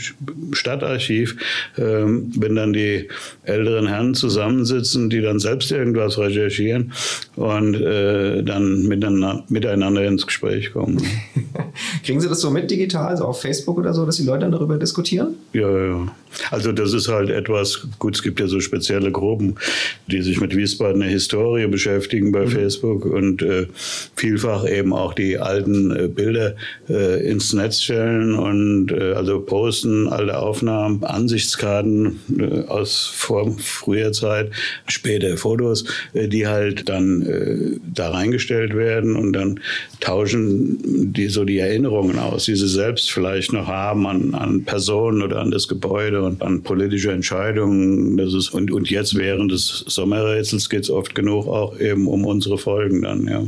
Stadtarchiv, 0.52 1.38
äh, 1.78 1.82
wenn 1.82 2.56
dann 2.56 2.74
die 2.74 3.08
älteren 3.44 3.88
Herren 3.88 4.14
zusammensitzen, 4.14 5.10
die 5.10 5.22
dann 5.22 5.40
selbst 5.40 5.72
irgendwas 5.72 6.18
recherchieren. 6.18 6.92
Und 7.36 7.76
äh, 7.76 7.93
dann 8.44 8.88
miteinander, 8.88 9.44
miteinander 9.50 10.06
ins 10.06 10.26
Gespräch 10.26 10.74
kommen. 10.74 11.02
Kriegen 12.04 12.20
Sie 12.22 12.28
das 12.28 12.42
so 12.42 12.50
mit 12.50 12.70
digital, 12.70 13.08
also 13.08 13.26
auf 13.26 13.42
Facebook 13.42 13.78
oder 13.78 13.94
so, 13.94 14.06
dass 14.06 14.18
die 14.18 14.26
Leute 14.26 14.42
dann 14.42 14.52
darüber 14.52 14.78
diskutieren? 14.78 15.36
Ja, 15.54 15.70
ja. 15.70 16.08
Also 16.52 16.72
das 16.72 16.94
ist 16.94 17.08
halt 17.08 17.30
etwas, 17.30 17.88
gut, 18.00 18.16
es 18.16 18.24
gibt 18.24 18.40
ja 18.40 18.48
so 18.48 18.60
spezielle 18.60 19.12
Gruppen, 19.12 19.56
die 20.08 20.22
sich 20.22 20.42
mit 20.42 20.56
Wiesbadener 20.56 21.06
Historie 21.06 21.68
beschäftigen 21.68 22.32
bei 22.32 22.46
mhm. 22.46 22.50
Facebook 22.50 23.06
und 23.06 23.42
äh, 23.42 23.68
vielfach 24.16 24.68
eben 24.68 24.94
auch 24.94 25.14
die 25.14 25.38
alten 25.38 25.92
äh, 25.92 26.08
Bilder 26.08 26.56
äh, 26.90 27.28
ins 27.30 27.54
Netz 27.54 27.82
stellen 27.82 28.34
und 28.34 28.92
äh, 28.92 29.14
also 29.14 29.42
posten 29.42 30.08
alte 30.08 30.38
Aufnahmen, 30.38 31.04
Ansichtskarten 31.04 32.20
äh, 32.40 32.68
aus 32.68 33.12
vor 33.14 33.56
früher 33.60 34.12
Zeit, 34.12 34.52
später 34.88 35.38
Fotos, 35.38 35.86
äh, 36.14 36.28
die 36.28 36.48
halt 36.48 36.90
dann 36.90 37.82
da 37.94 38.10
reingestellt 38.10 38.76
werden 38.76 39.16
und 39.16 39.34
dann 39.34 39.60
tauschen 40.00 41.14
die 41.14 41.28
so 41.28 41.44
die 41.44 41.60
Erinnerungen 41.60 42.20
aus, 42.20 42.46
die 42.46 42.56
sie 42.56 42.68
selbst 42.68 43.12
vielleicht 43.12 43.54
noch 43.54 43.68
haben 43.68 44.08
an, 44.08 44.34
an 44.34 44.64
Personen 44.64 45.22
oder 45.22 45.40
an 45.40 45.52
das 45.52 45.68
Gebäude 45.68 46.24
und 46.24 46.42
an 46.42 46.64
politische 46.64 47.12
Entscheidungen. 47.12 48.18
Das 48.18 48.34
ist, 48.34 48.50
und, 48.50 48.72
und 48.72 48.90
jetzt 48.90 49.16
während 49.16 49.52
des 49.52 49.86
Sommerrätsels 49.88 50.70
geht 50.70 50.84
es 50.84 50.90
oft 50.90 51.16
genug 51.16 51.48
auch 51.48 51.80
eben 51.80 52.08
um 52.08 52.26
unsere 52.26 52.58
Folgen 52.58 53.02
dann, 53.02 53.28
ja. 53.28 53.44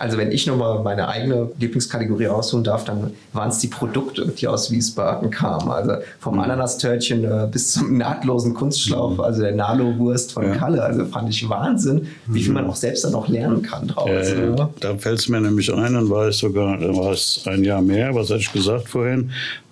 Also 0.00 0.16
wenn 0.16 0.32
ich 0.32 0.46
nochmal 0.46 0.82
meine 0.82 1.08
eigene 1.08 1.50
Lieblingskategorie 1.58 2.24
rausholen 2.24 2.64
darf, 2.64 2.84
dann 2.84 3.12
waren 3.34 3.50
es 3.50 3.58
die 3.58 3.66
Produkte, 3.66 4.26
die 4.28 4.48
aus 4.48 4.70
Wiesbaden 4.70 5.30
kamen. 5.30 5.70
Also 5.70 5.92
vom 6.20 6.36
mhm. 6.36 6.40
Ananastörtchen 6.40 7.22
äh, 7.22 7.46
bis 7.52 7.72
zum 7.72 7.98
nahtlosen 7.98 8.54
Kunstschlauch, 8.54 9.10
mhm. 9.10 9.20
also 9.20 9.42
der 9.42 9.54
Nalo-Wurst 9.54 10.32
von 10.32 10.44
ja. 10.44 10.56
Kalle. 10.56 10.82
Also 10.82 11.04
fand 11.04 11.28
ich 11.28 11.46
Wahnsinn, 11.50 12.08
wie 12.24 12.42
viel 12.42 12.54
man 12.54 12.66
auch 12.66 12.76
selbst 12.76 13.04
dann 13.04 13.12
noch 13.12 13.28
lernen 13.28 13.60
kann 13.60 13.88
draus. 13.88 14.08
Äh, 14.08 14.56
ja. 14.56 14.70
Da 14.80 14.96
fällt 14.96 15.18
es 15.18 15.28
mir 15.28 15.42
nämlich 15.42 15.70
ein, 15.70 15.92
dann 15.92 16.08
war 16.08 16.28
ich 16.30 16.38
sogar, 16.38 16.78
da 16.78 16.96
war 16.96 17.12
es 17.12 17.42
ein 17.44 17.62
Jahr 17.62 17.82
mehr, 17.82 18.14
was 18.14 18.30
hatte 18.30 18.40
ich 18.40 18.52
gesagt 18.54 18.88
vorhin, 18.88 19.30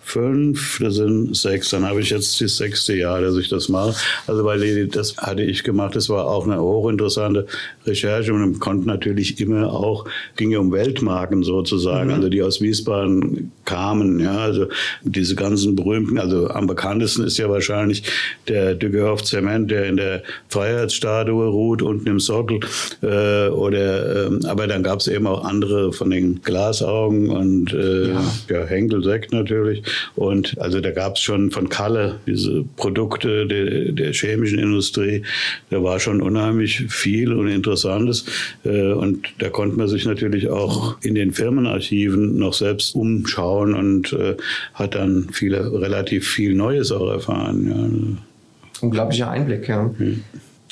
fünf, 0.08 0.78
das 0.80 0.94
sind 0.94 1.36
sechs. 1.36 1.70
Dann 1.70 1.84
habe 1.86 2.00
ich 2.00 2.10
jetzt 2.10 2.40
das 2.40 2.56
sechste 2.56 2.94
Jahr, 2.94 3.20
dass 3.20 3.36
ich 3.36 3.48
das 3.48 3.68
mache. 3.68 3.94
Also 4.26 4.44
weil 4.44 4.86
das 4.88 5.16
hatte 5.18 5.42
ich 5.42 5.64
gemacht, 5.64 5.94
das 5.96 6.08
war 6.08 6.26
auch 6.26 6.46
eine 6.46 6.60
hochinteressante 6.60 7.46
Recherche 7.86 8.32
und 8.32 8.40
man 8.40 8.58
konnte 8.58 8.86
natürlich 8.86 9.38
immer 9.40 9.72
auch, 9.72 10.06
ging 10.36 10.50
ja 10.50 10.58
um 10.58 10.72
Weltmarken 10.72 11.42
sozusagen, 11.42 12.08
mhm. 12.08 12.14
also 12.14 12.28
die 12.28 12.42
aus 12.42 12.60
Wiesbaden 12.60 13.52
kamen, 13.64 14.20
ja, 14.20 14.38
also 14.38 14.66
diese 15.02 15.34
ganzen 15.34 15.76
berühmten, 15.76 16.18
also 16.18 16.48
am 16.48 16.66
bekanntesten 16.66 17.24
ist 17.24 17.36
ja 17.38 17.48
wahrscheinlich 17.50 18.02
der 18.48 18.74
Düggerhoff 18.74 19.22
Zement, 19.24 19.70
der 19.70 19.86
in 19.86 19.98
der 19.98 20.22
Freiheitsstatue 20.48 21.48
ruht, 21.48 21.82
unten 21.82 22.08
im 22.08 22.20
Sockel, 22.20 22.60
äh, 23.02 23.48
oder, 23.48 24.28
äh, 24.28 24.46
aber 24.46 24.66
dann 24.66 24.82
gab 24.82 25.00
es 25.00 25.08
eben 25.08 25.26
auch 25.26 25.44
andere 25.44 25.92
von 25.92 26.10
den 26.10 26.40
Glasaugen 26.42 27.28
und 27.28 27.74
äh, 27.74 28.08
ja. 28.08 28.24
ja 28.48 28.64
Henkel 28.64 29.04
Sekt 29.04 29.32
natürlich 29.32 29.82
und 30.14 30.58
also 30.58 30.80
da 30.80 30.90
gab 30.90 31.16
es 31.16 31.20
schon 31.20 31.50
von 31.50 31.68
Kalle 31.68 32.20
diese 32.26 32.64
Produkte 32.76 33.46
der, 33.46 33.92
der 33.92 34.12
chemischen 34.12 34.58
Industrie, 34.58 35.22
da 35.70 35.82
war 35.82 36.00
schon 36.00 36.20
unheimlich 36.20 36.84
viel 36.88 37.32
und 37.32 37.48
interessant 37.48 37.68
Interessantes. 37.68 38.24
Äh, 38.64 38.92
und 38.92 39.28
da 39.38 39.50
konnte 39.50 39.76
man 39.76 39.88
sich 39.88 40.04
natürlich 40.06 40.48
auch 40.48 40.96
in 41.02 41.14
den 41.14 41.32
Firmenarchiven 41.32 42.38
noch 42.38 42.54
selbst 42.54 42.94
umschauen 42.94 43.74
und 43.74 44.12
äh, 44.12 44.36
hat 44.74 44.94
dann 44.94 45.28
viele, 45.32 45.72
relativ 45.80 46.28
viel 46.28 46.54
Neues 46.54 46.92
auch 46.92 47.10
erfahren. 47.10 47.68
Ja. 47.68 48.82
Unglaublicher 48.86 49.30
Einblick, 49.30 49.68
ja. 49.68 49.90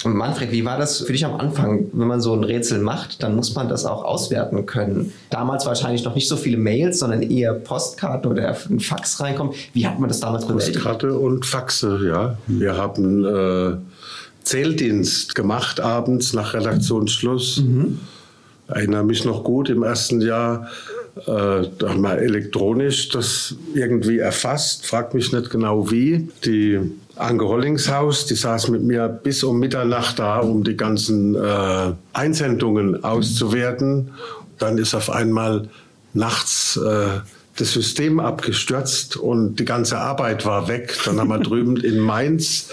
Hm. 0.02 0.16
Manfred, 0.16 0.52
wie 0.52 0.64
war 0.64 0.78
das 0.78 0.98
für 0.98 1.12
dich 1.12 1.24
am 1.24 1.34
Anfang? 1.36 1.86
Wenn 1.92 2.06
man 2.06 2.20
so 2.20 2.34
ein 2.34 2.44
Rätsel 2.44 2.80
macht, 2.80 3.22
dann 3.22 3.34
muss 3.34 3.54
man 3.54 3.68
das 3.68 3.86
auch 3.86 4.04
auswerten 4.04 4.66
können. 4.66 5.12
Damals 5.30 5.66
wahrscheinlich 5.66 6.04
noch 6.04 6.14
nicht 6.14 6.28
so 6.28 6.36
viele 6.36 6.58
Mails, 6.58 6.98
sondern 6.98 7.22
eher 7.22 7.54
Postkarten 7.54 8.30
oder 8.30 8.56
ein 8.68 8.80
Fax 8.80 9.20
reinkommen. 9.20 9.54
Wie 9.72 9.86
hat 9.86 9.98
man 9.98 10.08
das 10.08 10.20
damals 10.20 10.46
bewältigt? 10.46 10.76
Postkarte 10.76 11.18
und 11.18 11.46
Faxe, 11.46 12.00
ja. 12.06 12.36
Wir 12.46 12.76
haben 12.76 13.24
äh, 13.24 13.76
Zähldienst 14.42 15.34
gemacht 15.34 15.80
abends 15.80 16.32
nach 16.32 16.54
Redaktionsschluss. 16.54 17.58
Mhm. 17.58 17.98
Erinnere 18.68 19.04
mich 19.04 19.24
noch 19.24 19.44
gut 19.44 19.70
im 19.70 19.82
ersten 19.82 20.20
Jahr. 20.20 20.68
Äh, 21.16 21.24
da 21.26 21.88
haben 21.88 22.02
wir 22.02 22.18
elektronisch 22.18 23.08
das 23.08 23.54
irgendwie 23.74 24.18
erfasst, 24.18 24.86
frag 24.86 25.14
mich 25.14 25.32
nicht 25.32 25.50
genau 25.50 25.90
wie. 25.90 26.28
Die 26.44 26.80
Anke 27.16 27.44
Rollingshaus, 27.44 28.26
die 28.26 28.34
saß 28.34 28.68
mit 28.68 28.82
mir 28.82 29.08
bis 29.08 29.42
um 29.42 29.58
Mitternacht 29.58 30.18
da, 30.18 30.38
um 30.38 30.64
die 30.64 30.76
ganzen 30.76 31.34
äh, 31.34 31.92
Einsendungen 32.12 33.02
auszuwerten. 33.02 34.12
Dann 34.58 34.78
ist 34.78 34.94
auf 34.94 35.10
einmal 35.10 35.68
nachts 36.12 36.76
äh, 36.76 37.20
das 37.56 37.72
System 37.72 38.20
abgestürzt 38.20 39.16
und 39.16 39.56
die 39.56 39.64
ganze 39.64 39.98
Arbeit 39.98 40.44
war 40.44 40.68
weg. 40.68 40.98
Dann 41.04 41.18
haben 41.18 41.28
wir 41.28 41.38
drüben 41.40 41.76
in 41.76 41.98
Mainz 41.98 42.68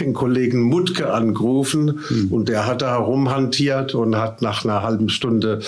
den 0.00 0.14
Kollegen 0.14 0.62
Mutke 0.62 1.12
angerufen 1.12 2.00
mhm. 2.08 2.32
und 2.32 2.48
der 2.48 2.66
hat 2.66 2.82
da 2.82 2.92
herumhantiert 2.92 3.94
und 3.94 4.16
hat 4.16 4.42
nach 4.42 4.64
einer 4.64 4.82
halben 4.82 5.08
Stunde 5.08 5.60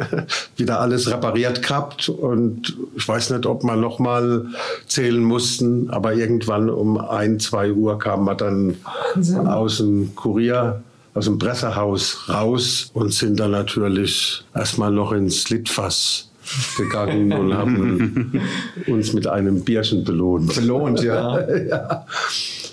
wieder 0.56 0.80
alles 0.80 1.10
repariert 1.10 1.62
gehabt 1.62 2.08
und 2.08 2.76
ich 2.96 3.06
weiß 3.06 3.30
nicht, 3.30 3.46
ob 3.46 3.62
wir 3.64 3.76
noch 3.76 3.98
mal 3.98 4.46
zählen 4.86 5.22
mussten, 5.22 5.90
aber 5.90 6.14
irgendwann 6.14 6.70
um 6.70 6.98
ein, 6.98 7.40
zwei 7.40 7.72
Uhr 7.72 7.98
kam 7.98 8.24
man 8.24 8.36
dann 8.36 8.76
Wahnsinn. 9.14 9.46
aus 9.46 9.78
dem 9.78 10.14
Kurier 10.14 10.82
aus 11.14 11.24
dem 11.24 11.38
Pressehaus 11.38 12.28
raus 12.28 12.90
und 12.94 13.12
sind 13.12 13.40
dann 13.40 13.50
natürlich 13.50 14.44
erstmal 14.54 14.92
noch 14.92 15.10
ins 15.10 15.50
Litfass 15.50 16.28
gegangen 16.76 17.32
und 17.38 17.54
haben 17.54 18.40
uns 18.86 19.12
mit 19.12 19.26
einem 19.26 19.62
Bierchen 19.62 20.04
belohnt. 20.04 20.54
Belohnt, 20.54 21.02
ja. 21.02 21.40
ja. 21.68 22.06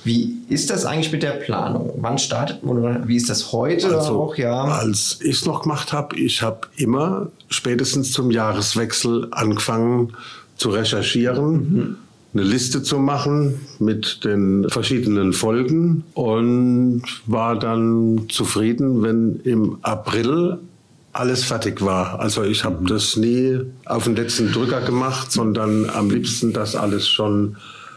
Wie 0.06 0.38
ist 0.50 0.70
das 0.70 0.86
eigentlich 0.86 1.12
mit 1.12 1.24
der 1.24 1.32
Planung? 1.32 1.92
Wann 1.98 2.18
startet 2.18 2.64
man 2.64 2.78
oder 2.78 3.08
wie 3.08 3.18
ist 3.18 3.30
das 3.30 3.52
heute 3.52 3.98
also, 3.98 4.22
auch? 4.22 4.38
Ja. 4.38 4.64
Als 4.64 5.20
ich 5.22 5.38
es 5.38 5.46
noch 5.46 5.64
gemacht 5.64 5.92
habe, 5.92 6.16
ich 6.16 6.42
habe 6.42 6.68
immer 6.78 7.28
spätestens 7.50 8.12
zum 8.12 8.32
Jahreswechsel 8.32 9.28
angefangen 9.32 10.14
zu 10.58 10.70
recherchieren. 10.70 11.52
Mhm 11.54 11.98
eine 12.36 12.44
Liste 12.44 12.84
zu 12.84 13.00
machen 13.00 13.62
mit 13.80 14.26
den 14.26 14.70
verschiedenen 14.70 15.32
Folgen 15.32 16.04
und 16.14 17.04
war 17.28 17.58
dann 17.58 18.26
zufrieden, 18.28 19.02
wenn 19.04 19.40
im 19.46 19.78
April 19.84 20.58
alles 21.14 21.46
fertig 21.46 21.82
war. 21.82 22.20
Also 22.20 22.44
ich 22.44 22.66
habe 22.66 22.82
mhm. 22.82 22.88
das 22.88 23.16
nie 23.16 23.62
auf 23.86 24.04
den 24.04 24.18
letzten 24.18 24.52
Drücker 24.52 24.82
gemacht, 24.82 25.32
sondern 25.32 25.90
am 25.90 26.10
liebsten, 26.10 26.52
dass 26.52 26.76
alles 26.76 27.08
schon. 27.08 27.56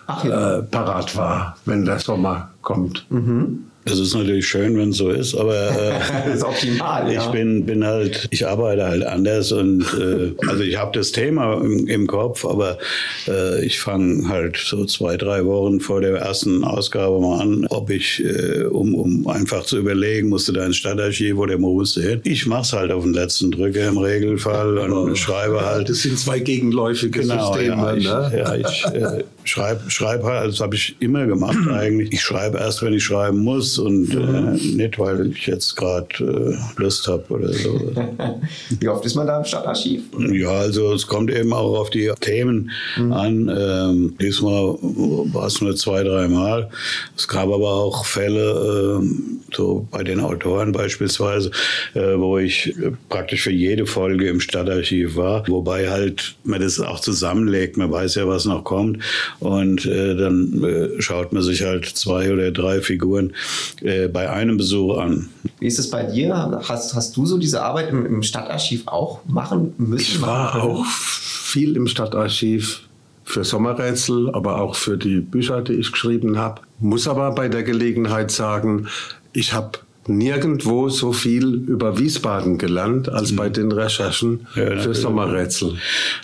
Äh, 0.09 0.63
parat 0.63 1.17
war, 1.17 1.57
wenn 1.65 1.85
der 1.85 1.99
Sommer 1.99 2.51
kommt. 2.63 3.07
Mhm. 3.11 3.71
Es 3.85 3.99
ist 3.99 4.15
natürlich 4.15 4.47
schön, 4.47 4.77
wenn 4.77 4.91
es 4.91 4.99
so 4.99 5.11
ist, 5.11 5.35
aber 5.35 5.71
äh, 5.71 5.93
das 6.27 6.37
ist 6.37 6.45
optimal, 6.45 7.11
ich 7.11 7.25
bin, 7.27 7.65
bin 7.65 7.85
halt, 7.85 8.29
ich 8.31 8.47
arbeite 8.47 8.85
halt 8.85 9.05
anders 9.05 9.53
und 9.53 9.83
äh, 9.99 10.33
also 10.47 10.63
ich 10.63 10.77
habe 10.77 10.97
das 10.97 11.13
Thema 11.13 11.55
im, 11.55 11.87
im 11.87 12.07
Kopf, 12.07 12.45
aber 12.45 12.79
äh, 13.27 13.65
ich 13.65 13.81
fange 13.81 14.29
halt 14.29 14.57
so 14.57 14.85
zwei, 14.85 15.17
drei 15.17 15.45
Wochen 15.45 15.81
vor 15.81 16.01
der 16.01 16.17
ersten 16.19 16.65
Ausgabe 16.65 17.21
mal 17.21 17.41
an, 17.41 17.67
ob 17.71 17.91
ich, 17.91 18.23
äh, 18.25 18.65
um, 18.65 18.95
um 18.95 19.27
einfach 19.27 19.65
zu 19.65 19.79
überlegen, 19.79 20.29
musste 20.29 20.53
da 20.53 20.67
ins 20.67 20.77
Stadtarchiv 20.77 21.37
oder 21.39 21.61
wo 21.61 21.75
musste 21.75 22.03
hin. 22.03 22.21
Ich 22.25 22.47
mache 22.47 22.63
es 22.63 22.73
halt 22.73 22.93
auf 22.93 23.05
den 23.05 23.15
letzten 23.15 23.51
Drücker 23.51 23.89
im 23.89 23.99
Regelfall 23.99 24.79
und 24.79 24.93
oh. 24.93 25.15
schreibe 25.15 25.65
halt. 25.65 25.89
Das 25.89 26.01
sind 26.01 26.19
zwei 26.19 26.41
gegenläufige 26.41 27.21
genau, 27.21 27.53
Systeme. 27.53 27.83
Ja, 27.83 27.95
ich, 27.95 28.05
ne? 28.05 28.33
ja, 28.37 28.55
ich 28.55 28.85
äh, 28.87 29.25
schreibe 29.45 29.81
schreib 29.89 30.23
halt, 30.25 30.53
das 30.53 30.61
habe 30.61 30.75
ich 30.75 30.97
immer 31.01 31.27
gemacht 31.27 31.57
eigentlich. 31.73 32.13
Ich 32.13 32.21
schreibe 32.21 32.59
erst, 32.59 32.83
wenn 32.83 32.93
ich 32.93 33.05
schreiben 33.05 33.39
muss 33.39 33.78
und 33.79 34.15
äh, 34.15 34.77
nicht, 34.77 34.99
weil 34.99 35.31
ich 35.31 35.47
jetzt 35.47 35.77
gerade 35.77 36.09
äh, 36.21 36.81
Lust 36.81 37.07
habe 37.09 37.25
oder 37.29 37.53
so. 37.53 37.93
Wie 38.81 38.89
oft 38.89 39.05
ist 39.05 39.15
man 39.15 39.27
da 39.27 39.39
im 39.39 39.45
Stadtarchiv? 39.45 40.03
Ja, 40.33 40.51
also 40.51 40.93
es 40.93 41.07
kommt 41.07 41.31
eben 41.31 41.53
auch 41.53 41.79
auf 41.79 41.91
die 41.91 42.11
Themen 42.21 42.71
mhm. 42.97 43.13
an. 43.13 43.49
Ähm, 43.49 44.15
diesmal 44.21 44.77
war 44.81 45.47
es 45.47 45.61
nur 45.61 45.77
zwei, 45.77 46.03
dreimal. 46.03 46.69
Es 47.17 47.29
gab 47.29 47.49
aber 47.49 47.71
auch 47.71 48.05
Fälle, 48.05 48.99
ähm, 49.01 49.41
so 49.55 49.87
bei 49.91 50.03
den 50.03 50.21
Autoren 50.21 50.73
beispielsweise, 50.73 51.51
äh, 51.95 52.19
wo 52.19 52.39
ich 52.39 52.75
praktisch 53.09 53.43
für 53.43 53.53
jede 53.53 53.87
Folge 53.87 54.29
im 54.29 54.41
Stadtarchiv 54.41 55.17
war, 55.17 55.47
wobei 55.49 55.91
halt 55.91 56.37
man 56.45 56.61
das 56.61 56.81
auch 56.81 57.01
zusammenlegt. 57.01 57.77
Man 57.77 57.91
weiß 57.91 58.17
ja, 58.17 58.29
was 58.29 58.45
noch 58.45 58.65
kommt 58.65 59.03
und 59.41 59.87
äh, 59.87 60.17
dann 60.17 60.65
äh, 60.65 61.01
schaut 61.01 61.33
man 61.33 61.43
sich 61.43 61.63
halt 61.63 61.87
zwei 61.87 62.33
oder 62.33 62.51
drei 62.51 62.81
Figuren 62.81 63.33
äh, 63.83 64.09
bei 64.09 64.31
einem 64.31 64.57
Besuch 64.57 64.99
an. 64.99 65.29
Wie 65.59 65.67
ist 65.67 65.79
es 65.79 65.91
bei 65.91 66.05
dir? 66.05 66.61
Hast, 66.69 66.95
hast 66.95 67.17
du 67.17 67.27
so 67.27 67.39
diese 67.39 67.63
Arbeit 67.63 67.91
im, 67.91 68.07
im 68.07 68.23
Stadtarchiv 68.23 68.87
auch 68.87 69.21
machen 69.27 69.75
müssen? 69.79 70.01
Ich 70.01 70.23
war 70.23 70.55
machen 70.55 70.61
auch 70.61 70.87
viel 70.87 71.77
im 71.77 71.87
Stadtarchiv 71.87 72.83
für 73.25 73.45
Sommerrätsel, 73.45 74.31
aber 74.35 74.61
auch 74.61 74.75
für 74.75 74.97
die 74.97 75.21
Bücher, 75.21 75.63
die 75.63 75.75
ich 75.75 75.93
geschrieben 75.93 76.39
habe. 76.39 76.63
Muss 76.81 77.07
aber 77.07 77.33
bei 77.33 77.49
der 77.49 77.63
Gelegenheit 77.63 78.31
sagen, 78.31 78.89
ich 79.33 79.53
habe 79.53 79.79
nirgendwo 80.09 80.89
so 80.89 81.13
viel 81.13 81.55
über 81.55 81.99
Wiesbaden 81.99 82.59
gelernt 82.59 83.09
als 83.09 83.33
mhm. 83.33 83.37
bei 83.37 83.49
den 83.49 83.73
Recherchen 83.73 84.47
ja, 84.55 84.77
für 84.77 84.95
Sommerrätsel. 84.95 85.75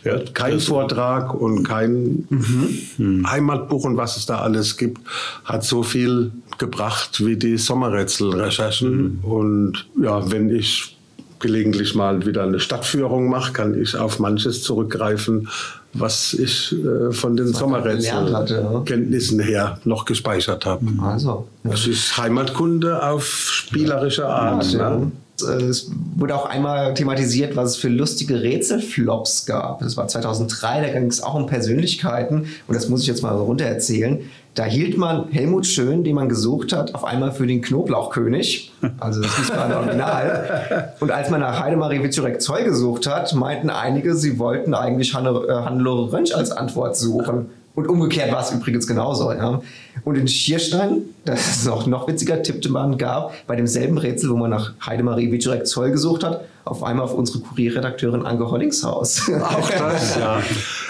Ja, 0.04 0.18
kein 0.32 0.60
Vortrag 0.60 1.34
und 1.34 1.64
kein 1.64 2.26
mhm. 2.28 3.30
Heimatbuch 3.30 3.84
und 3.84 3.96
was 3.96 4.16
es 4.16 4.26
da 4.26 4.38
alles 4.38 4.76
gibt, 4.76 5.00
hat 5.44 5.64
so 5.64 5.82
viel 5.82 6.32
gebracht 6.58 7.24
wie 7.24 7.36
die 7.36 7.58
Sommerrätsel-Recherchen. 7.58 9.20
Mhm. 9.22 9.24
Und 9.24 9.86
ja, 10.00 10.30
wenn 10.30 10.50
ich 10.54 10.96
gelegentlich 11.40 11.94
mal 11.94 12.24
wieder 12.24 12.44
eine 12.44 12.58
Stadtführung 12.58 13.28
mache, 13.28 13.52
kann 13.52 13.80
ich 13.80 13.96
auf 13.96 14.18
manches 14.18 14.62
zurückgreifen, 14.62 15.48
was 15.94 16.35
ich 16.35 16.74
äh, 16.74 17.12
von 17.12 17.37
den 17.37 17.52
Sommerrätselkenntnissen 17.52 19.38
ja. 19.38 19.44
her 19.44 19.78
noch 19.85 20.04
gespeichert 20.04 20.66
habe. 20.66 20.87
Also, 21.00 21.48
ja. 21.62 21.70
Das 21.70 21.87
ist 21.87 22.16
Heimatkunde 22.18 23.02
auf 23.02 23.24
spielerische 23.24 24.26
Art. 24.26 24.70
Ja, 24.72 24.90
ne? 24.90 25.12
Es 25.42 25.90
wurde 26.16 26.36
auch 26.36 26.46
einmal 26.46 26.94
thematisiert, 26.94 27.56
was 27.56 27.70
es 27.70 27.76
für 27.76 27.88
lustige 27.88 28.42
Rätselflops 28.42 29.46
gab. 29.46 29.80
Das 29.80 29.96
war 29.96 30.06
2003, 30.06 30.80
da 30.80 30.88
ging 30.92 31.08
es 31.08 31.22
auch 31.22 31.34
um 31.34 31.46
Persönlichkeiten 31.46 32.46
und 32.68 32.74
das 32.74 32.88
muss 32.88 33.02
ich 33.02 33.08
jetzt 33.08 33.22
mal 33.22 33.34
runter 33.34 33.64
erzählen. 33.64 34.20
Da 34.54 34.64
hielt 34.64 34.96
man 34.96 35.28
Helmut 35.30 35.66
Schön, 35.66 36.04
den 36.04 36.14
man 36.14 36.28
gesucht 36.28 36.72
hat, 36.72 36.94
auf 36.94 37.04
einmal 37.04 37.32
für 37.32 37.46
den 37.46 37.60
Knoblauchkönig. 37.60 38.72
Also 39.00 39.20
das 39.20 39.36
ist 39.38 39.48
mal 39.48 39.72
Original. 39.74 40.94
Und 41.00 41.10
als 41.10 41.30
man 41.30 41.40
nach 41.40 41.58
Heidemarie 41.58 42.02
Wiczorek-Zoll 42.02 42.62
gesucht 42.62 43.08
hat, 43.08 43.34
meinten 43.34 43.70
einige, 43.70 44.14
sie 44.14 44.38
wollten 44.38 44.74
eigentlich 44.74 45.12
äh, 45.12 45.16
Hannelore 45.16 46.12
Rönsch 46.12 46.32
als 46.32 46.52
Antwort 46.52 46.96
suchen. 46.96 47.46
Und 47.74 47.88
umgekehrt 47.88 48.30
war 48.30 48.40
es 48.40 48.52
übrigens 48.52 48.87
genauso. 48.87 49.32
Ja. 49.32 49.60
Und 50.04 50.14
in 50.16 50.28
Schierstein, 50.28 51.02
das 51.24 51.56
ist 51.56 51.66
noch, 51.66 51.87
noch 51.87 52.06
witziger, 52.06 52.40
tippte 52.42 52.70
man 52.70 52.98
gar 52.98 53.32
bei 53.48 53.56
demselben 53.56 53.98
Rätsel, 53.98 54.30
wo 54.30 54.37
man 54.37 54.50
nach 54.50 54.74
Heidemarie 54.84 55.32
Wiczorek 55.32 55.66
Zoll 55.66 55.90
gesucht 55.90 56.22
hat, 56.22 56.44
auf 56.64 56.84
einmal 56.84 57.04
auf 57.04 57.14
unsere 57.14 57.40
Kurierredakteurin 57.40 58.24
Anke 58.24 58.48
Hollingshaus. 58.48 59.28
Auch 59.42 59.70
das, 59.70 60.16
ja. 60.18 60.40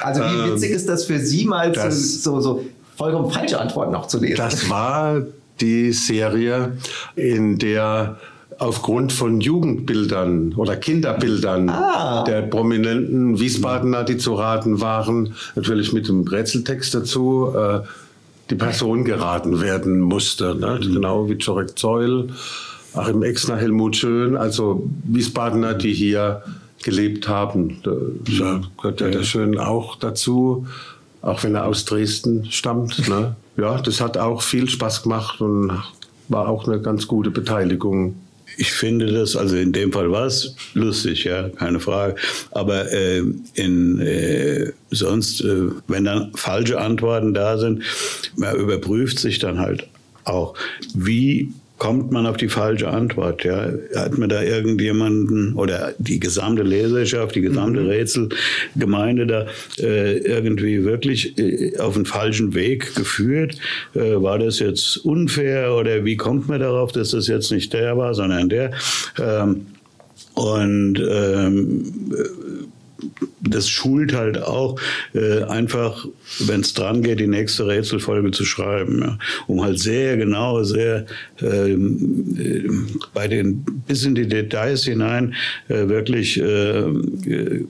Also 0.02 0.20
wie 0.20 0.48
ähm, 0.48 0.52
witzig 0.52 0.72
ist 0.72 0.88
das 0.88 1.04
für 1.04 1.18
Sie 1.18 1.46
mal 1.46 1.74
so, 1.74 1.90
so, 1.90 2.40
so 2.40 2.64
vollkommen 2.96 3.30
falsche 3.30 3.58
Antworten 3.58 3.92
noch 3.92 4.06
zu 4.06 4.20
lesen? 4.20 4.36
Das 4.36 4.68
war 4.68 5.22
die 5.60 5.92
Serie, 5.92 6.76
in 7.16 7.58
der 7.58 8.18
aufgrund 8.58 9.12
von 9.12 9.40
Jugendbildern 9.40 10.54
oder 10.54 10.76
Kinderbildern 10.76 11.68
ah. 11.68 12.24
der 12.24 12.42
prominenten 12.42 13.38
Wiesbadener, 13.38 14.04
die 14.04 14.16
zu 14.16 14.34
raten 14.34 14.80
waren, 14.80 15.34
natürlich 15.54 15.92
mit 15.92 16.08
dem 16.08 16.26
Rätseltext 16.26 16.94
dazu, 16.94 17.52
äh, 17.56 17.80
die 18.50 18.54
Person 18.56 19.04
geraten 19.04 19.60
werden 19.60 20.00
musste. 20.00 20.54
Ne? 20.54 20.78
Mhm. 20.80 20.92
Genau 20.94 21.28
wie 21.28 21.34
Jorek 21.34 21.78
Zeul, 21.78 22.28
Achim 22.94 23.22
Exner, 23.22 23.56
Helmut 23.56 23.96
Schön, 23.96 24.36
also 24.36 24.88
Wiesbadener, 25.04 25.74
die 25.74 25.92
hier 25.92 26.42
gelebt 26.82 27.28
haben. 27.28 27.80
Da 27.82 28.60
gehört 28.76 29.00
ja 29.00 29.08
der 29.08 29.22
Schön 29.22 29.58
auch 29.58 29.96
dazu, 29.96 30.66
auch 31.22 31.42
wenn 31.42 31.54
er 31.54 31.66
aus 31.66 31.86
Dresden 31.86 32.46
stammt. 32.50 33.08
Ne? 33.08 33.34
Ja, 33.56 33.80
das 33.80 34.00
hat 34.00 34.18
auch 34.18 34.42
viel 34.42 34.68
Spaß 34.68 35.02
gemacht 35.02 35.40
und 35.40 35.72
war 36.28 36.48
auch 36.48 36.66
eine 36.66 36.80
ganz 36.80 37.06
gute 37.06 37.30
Beteiligung 37.30 38.16
ich 38.56 38.72
finde 38.72 39.12
das, 39.12 39.36
also 39.36 39.56
in 39.56 39.72
dem 39.72 39.92
Fall 39.92 40.10
war 40.10 40.26
es 40.26 40.54
lustig, 40.74 41.24
ja, 41.24 41.48
keine 41.48 41.80
Frage. 41.80 42.16
Aber 42.50 42.90
äh, 42.92 43.22
in, 43.54 44.00
äh, 44.00 44.72
sonst, 44.90 45.40
äh, 45.40 45.68
wenn 45.88 46.04
dann 46.04 46.32
falsche 46.34 46.80
Antworten 46.80 47.34
da 47.34 47.58
sind, 47.58 47.82
man 48.36 48.56
überprüft 48.56 49.18
sich 49.18 49.38
dann 49.38 49.58
halt 49.58 49.86
auch, 50.24 50.54
wie 50.94 51.52
kommt 51.84 52.12
man 52.12 52.24
auf 52.24 52.38
die 52.38 52.48
falsche 52.48 52.88
Antwort. 52.88 53.44
Ja? 53.44 53.70
Hat 53.94 54.16
man 54.16 54.30
da 54.30 54.42
irgendjemanden 54.42 55.52
oder 55.52 55.92
die 55.98 56.18
gesamte 56.18 56.62
Leserschaft, 56.62 57.34
die 57.34 57.42
gesamte 57.42 57.80
mhm. 57.80 57.88
Rätselgemeinde 57.88 59.26
da 59.26 59.46
äh, 59.78 60.16
irgendwie 60.16 60.82
wirklich 60.82 61.38
äh, 61.38 61.76
auf 61.78 61.92
den 61.92 62.06
falschen 62.06 62.54
Weg 62.54 62.94
geführt? 62.94 63.56
Äh, 63.94 64.22
war 64.22 64.38
das 64.38 64.60
jetzt 64.60 64.96
unfair 65.04 65.74
oder 65.74 66.06
wie 66.06 66.16
kommt 66.16 66.48
man 66.48 66.60
darauf, 66.60 66.90
dass 66.90 67.10
das 67.10 67.28
jetzt 67.28 67.52
nicht 67.52 67.74
der 67.74 67.98
war, 67.98 68.14
sondern 68.14 68.48
der? 68.48 68.70
Ähm, 69.20 69.66
und 70.32 70.98
ähm, 71.06 72.72
das 73.40 73.68
schult 73.68 74.14
halt 74.14 74.42
auch 74.42 74.80
äh, 75.14 75.42
einfach, 75.44 76.06
wenn 76.40 76.60
es 76.60 76.74
dran 76.74 77.02
geht, 77.02 77.20
die 77.20 77.26
nächste 77.26 77.66
Rätselfolge 77.66 78.30
zu 78.30 78.44
schreiben, 78.44 79.00
ja, 79.00 79.18
um 79.46 79.62
halt 79.62 79.78
sehr 79.78 80.16
genau, 80.16 80.62
sehr 80.64 81.06
ähm, 81.40 82.36
äh, 82.38 82.68
bei 83.12 83.28
den 83.28 83.64
bis 83.86 84.04
in 84.04 84.14
die 84.14 84.28
Details 84.28 84.84
hinein 84.84 85.34
äh, 85.68 85.88
wirklich 85.88 86.40
äh, 86.40 86.80
äh, 86.80 87.64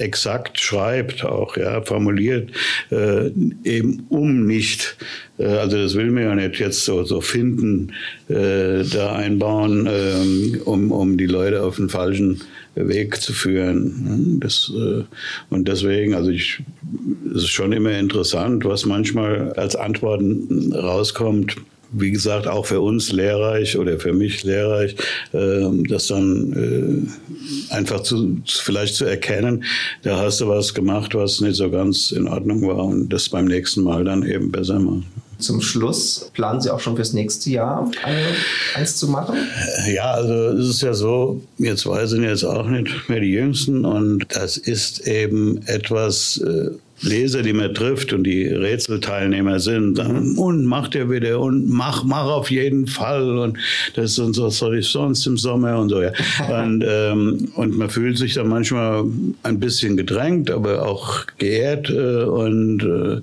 exakt 0.00 0.58
schreibt, 0.60 1.24
auch 1.24 1.56
ja, 1.56 1.82
formuliert, 1.82 2.50
äh, 2.90 3.30
eben 3.64 4.06
um 4.08 4.46
nicht, 4.46 4.96
äh, 5.38 5.44
also 5.44 5.76
das 5.76 5.94
will 5.94 6.10
man 6.10 6.22
ja 6.22 6.34
nicht 6.34 6.58
jetzt 6.58 6.84
so, 6.84 7.04
so 7.04 7.20
finden, 7.20 7.92
äh, 8.28 8.84
da 8.84 9.12
einbauen, 9.14 9.86
äh, 9.86 10.58
um, 10.64 10.90
um 10.90 11.16
die 11.16 11.26
Leute 11.26 11.62
auf 11.62 11.76
den 11.76 11.88
falschen 11.88 12.40
Weg 12.74 13.20
zu 13.20 13.32
führen. 13.32 14.38
Das, 14.40 14.72
äh, 14.74 15.02
und 15.50 15.68
deswegen, 15.68 16.14
also 16.14 16.30
ich, 16.30 16.62
es 17.34 17.42
ist 17.42 17.50
schon 17.50 17.72
immer 17.72 17.98
interessant, 17.98 18.64
was 18.64 18.86
manchmal 18.86 19.52
als 19.54 19.76
Antworten 19.76 20.72
rauskommt. 20.72 21.56
Wie 21.92 22.10
gesagt, 22.10 22.46
auch 22.46 22.66
für 22.66 22.80
uns 22.80 23.12
lehrreich 23.12 23.76
oder 23.76 23.98
für 23.98 24.12
mich 24.12 24.44
lehrreich, 24.44 24.94
äh, 25.32 25.66
das 25.88 26.06
dann 26.06 27.08
äh, 27.70 27.74
einfach 27.74 28.02
zu, 28.02 28.38
vielleicht 28.46 28.94
zu 28.94 29.04
erkennen, 29.04 29.64
da 30.02 30.18
hast 30.18 30.40
du 30.40 30.48
was 30.48 30.74
gemacht, 30.74 31.14
was 31.14 31.40
nicht 31.40 31.56
so 31.56 31.70
ganz 31.70 32.12
in 32.12 32.28
Ordnung 32.28 32.66
war 32.66 32.84
und 32.84 33.08
das 33.08 33.28
beim 33.28 33.46
nächsten 33.46 33.82
Mal 33.82 34.04
dann 34.04 34.24
eben 34.24 34.50
besser 34.50 34.78
machen 34.78 35.19
zum 35.40 35.60
Schluss 35.60 36.30
planen 36.34 36.60
Sie 36.60 36.70
auch 36.70 36.80
schon 36.80 36.96
fürs 36.96 37.12
nächste 37.12 37.50
Jahr 37.50 37.90
eins 38.74 38.96
zu 38.96 39.08
machen? 39.08 39.36
Ja, 39.92 40.12
also 40.12 40.34
es 40.58 40.68
ist 40.68 40.82
ja 40.82 40.94
so, 40.94 41.40
wir 41.58 41.76
zwei 41.76 42.06
sind 42.06 42.22
jetzt 42.22 42.44
auch 42.44 42.66
nicht 42.66 43.08
mehr 43.08 43.20
die 43.20 43.32
Jüngsten 43.32 43.84
und 43.84 44.26
das 44.28 44.56
ist 44.56 45.06
eben 45.06 45.60
etwas, 45.66 46.38
äh, 46.38 46.70
Leser, 47.02 47.42
die 47.42 47.52
man 47.52 47.74
trifft 47.74 48.12
und 48.12 48.24
die 48.24 48.46
Rätselteilnehmer 48.46 49.58
sind, 49.58 49.98
und 49.98 50.66
macht 50.66 50.94
er 50.94 51.10
wieder 51.10 51.40
und 51.40 51.68
mach, 51.68 52.04
mach 52.04 52.26
auf 52.26 52.50
jeden 52.50 52.86
Fall 52.86 53.38
und 53.38 53.58
das 53.94 54.18
und 54.18 54.34
so 54.34 54.50
soll 54.50 54.78
ich 54.78 54.88
sonst 54.88 55.26
im 55.26 55.38
Sommer 55.38 55.78
und 55.78 55.88
so 55.88 56.02
ja. 56.02 56.12
Und, 56.50 56.84
ähm, 56.86 57.48
und 57.54 57.76
man 57.76 57.88
fühlt 57.88 58.18
sich 58.18 58.34
dann 58.34 58.48
manchmal 58.48 59.04
ein 59.42 59.60
bisschen 59.60 59.96
gedrängt, 59.96 60.50
aber 60.50 60.86
auch 60.86 61.26
geehrt 61.38 61.88
äh, 61.90 62.24
und 62.24 62.82
äh, 62.82 63.20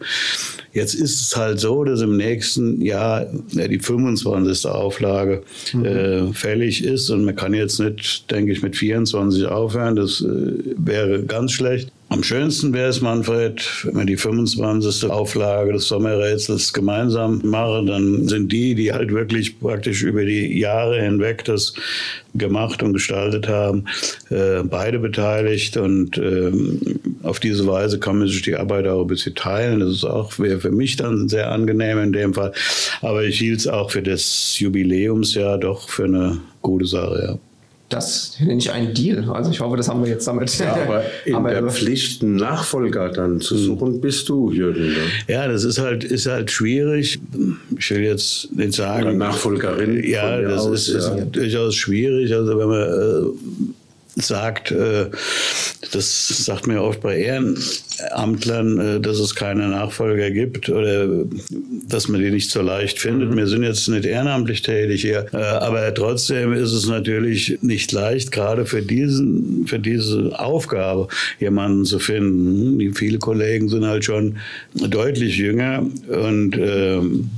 Jetzt 0.78 0.94
ist 0.94 1.20
es 1.20 1.36
halt 1.36 1.60
so, 1.60 1.84
dass 1.84 2.02
im 2.02 2.18
nächsten 2.18 2.80
Jahr 2.82 3.26
ja, 3.54 3.68
die 3.68 3.80
25. 3.80 4.70
Auflage 4.70 5.42
mhm. 5.74 5.86
äh, 5.86 6.34
fällig 6.34 6.84
ist 6.84 7.10
und 7.10 7.26
man 7.26 7.36
kann 7.36 7.56
jetzt 7.56 7.80
nicht, 7.80 8.30
denke 8.30 8.52
ich, 8.52 8.62
mit 8.62 8.76
24 8.76 9.48
aufhören. 9.48 9.96
Das 9.96 10.22
äh, 10.22 10.76
wäre 10.78 11.24
ganz 11.24 11.54
schlecht. 11.54 11.92
Am 12.10 12.22
schönsten 12.22 12.74
wäre 12.74 12.90
es, 12.90 13.02
Manfred, 13.02 13.68
wenn 13.84 13.98
wir 13.98 14.06
die 14.06 14.18
25. 14.18 15.10
Auflage 15.10 15.74
des 15.74 15.88
Sommerrätsels 15.88 16.72
gemeinsam 16.72 17.42
machen, 17.44 17.88
dann 17.88 18.28
sind 18.28 18.52
die, 18.52 18.76
die 18.76 18.94
halt 18.94 19.12
wirklich 19.12 19.60
praktisch 19.60 20.04
über 20.04 20.24
die 20.24 20.60
Jahre 20.60 21.02
hinweg 21.02 21.44
das 21.44 21.74
gemacht 22.36 22.82
und 22.84 22.94
gestaltet 22.94 23.50
haben, 23.50 23.86
äh, 24.30 24.64
beide 24.64 25.00
beteiligt 25.00 25.76
und 25.76 26.18
äh, 26.18 26.52
auf 27.28 27.40
diese 27.40 27.68
Weise 27.68 28.00
kann 28.00 28.20
man 28.20 28.28
sich 28.28 28.42
die 28.42 28.56
Arbeit 28.56 28.88
auch 28.88 29.02
ein 29.02 29.08
bisschen 29.08 29.36
teilen. 29.36 29.80
Das 29.80 29.90
ist 29.90 30.06
auch 30.06 30.40
wäre 30.40 30.60
für 30.60 30.72
mich 30.72 30.96
dann 30.96 31.28
sehr 31.30 31.52
angenehm 31.52 32.00
in 32.00 32.14
dem 32.14 32.34
Fall. 32.34 32.54
Aber 33.02 33.24
ich 33.24 33.38
hielt 33.38 33.60
es 33.60 33.68
auch 33.68 33.92
für 33.92 34.02
das 34.02 34.58
Jubiläumsjahr 34.60 35.58
doch 35.58 35.90
für 35.90 36.06
eine 36.06 36.40
gute 36.62 36.86
Sache, 36.86 37.28
ja. 37.28 37.40
Das 37.90 38.36
nenne 38.42 38.58
ich 38.58 38.70
einen 38.70 38.94
Deal. 38.94 39.30
Also 39.30 39.50
ich 39.50 39.62
hoffe, 39.62 39.78
das 39.78 39.88
haben 39.88 40.04
wir 40.04 40.10
jetzt 40.10 40.28
damit. 40.28 40.58
Ja, 40.60 40.76
aber 40.76 41.04
in 41.26 41.42
der 41.42 41.70
Pflicht, 41.70 42.22
einen 42.22 42.36
Nachfolger 42.36 43.10
dann 43.10 43.40
zu 43.40 43.56
hm. 43.56 43.64
suchen, 43.64 44.02
bist 44.02 44.28
du, 44.28 44.52
Jürgen. 44.52 44.88
Ne? 44.88 44.96
Ja, 45.30 45.48
das 45.48 45.64
ist 45.64 45.80
halt, 45.80 46.04
ist 46.04 46.26
halt 46.26 46.52
schwierig. 46.52 47.20
Ich 47.78 47.90
will 47.92 48.02
jetzt 48.02 48.54
nicht 48.54 48.74
sagen. 48.74 49.04
Oder 49.04 49.14
Nachfolgerin. 49.14 50.04
Ja, 50.04 50.42
das 50.42 50.66
aus, 50.66 50.90
ist, 50.90 51.08
ja. 51.08 51.16
ist 51.16 51.32
durchaus 51.32 51.76
schwierig. 51.76 52.34
Also 52.34 52.60
wenn 52.60 52.68
man 52.68 52.82
äh, 52.82 53.74
sagt, 54.18 54.72
äh, 54.72 55.08
das 55.92 56.28
sagt 56.28 56.68
mir 56.68 56.82
oft 56.82 57.02
bei 57.02 57.20
Ehrenamtlern, 57.20 58.80
äh, 58.80 59.00
dass 59.00 59.20
es 59.20 59.36
keine 59.36 59.68
Nachfolger 59.68 60.32
gibt 60.32 60.70
oder 60.70 61.08
dass 61.88 62.08
man 62.08 62.22
die 62.22 62.32
nicht 62.32 62.50
so 62.50 62.62
leicht 62.62 63.00
findet. 63.00 63.32
Mhm. 63.32 63.38
Wir 63.38 63.48
sind 63.48 63.64
jetzt 63.64 63.88
nicht 63.88 64.06
ehrenamtlich 64.06 64.62
tätig 64.62 65.02
hier, 65.02 65.28
äh, 65.34 65.38
aber 65.38 65.94
trotzdem 65.94 66.54
ist 66.54 66.72
es 66.72 66.88
natürlich 66.88 67.58
nicht 67.62 67.92
leicht, 67.92 68.32
gerade 68.32 68.66
für 68.66 68.82
diesen, 68.82 69.68
für 69.68 69.80
diese 69.80 70.38
Aufgabe 70.40 71.08
jemanden 71.40 71.86
zu 71.86 72.00
finden. 72.00 72.80
Die 72.80 72.92
viele 72.92 73.20
Kollegen 73.20 73.70
sind 73.70 73.86
halt 73.86 74.04
schon 74.04 74.38
deutlich 74.74 75.38
jünger 75.38 75.86
und 76.08 76.58
ähm, 76.58 77.30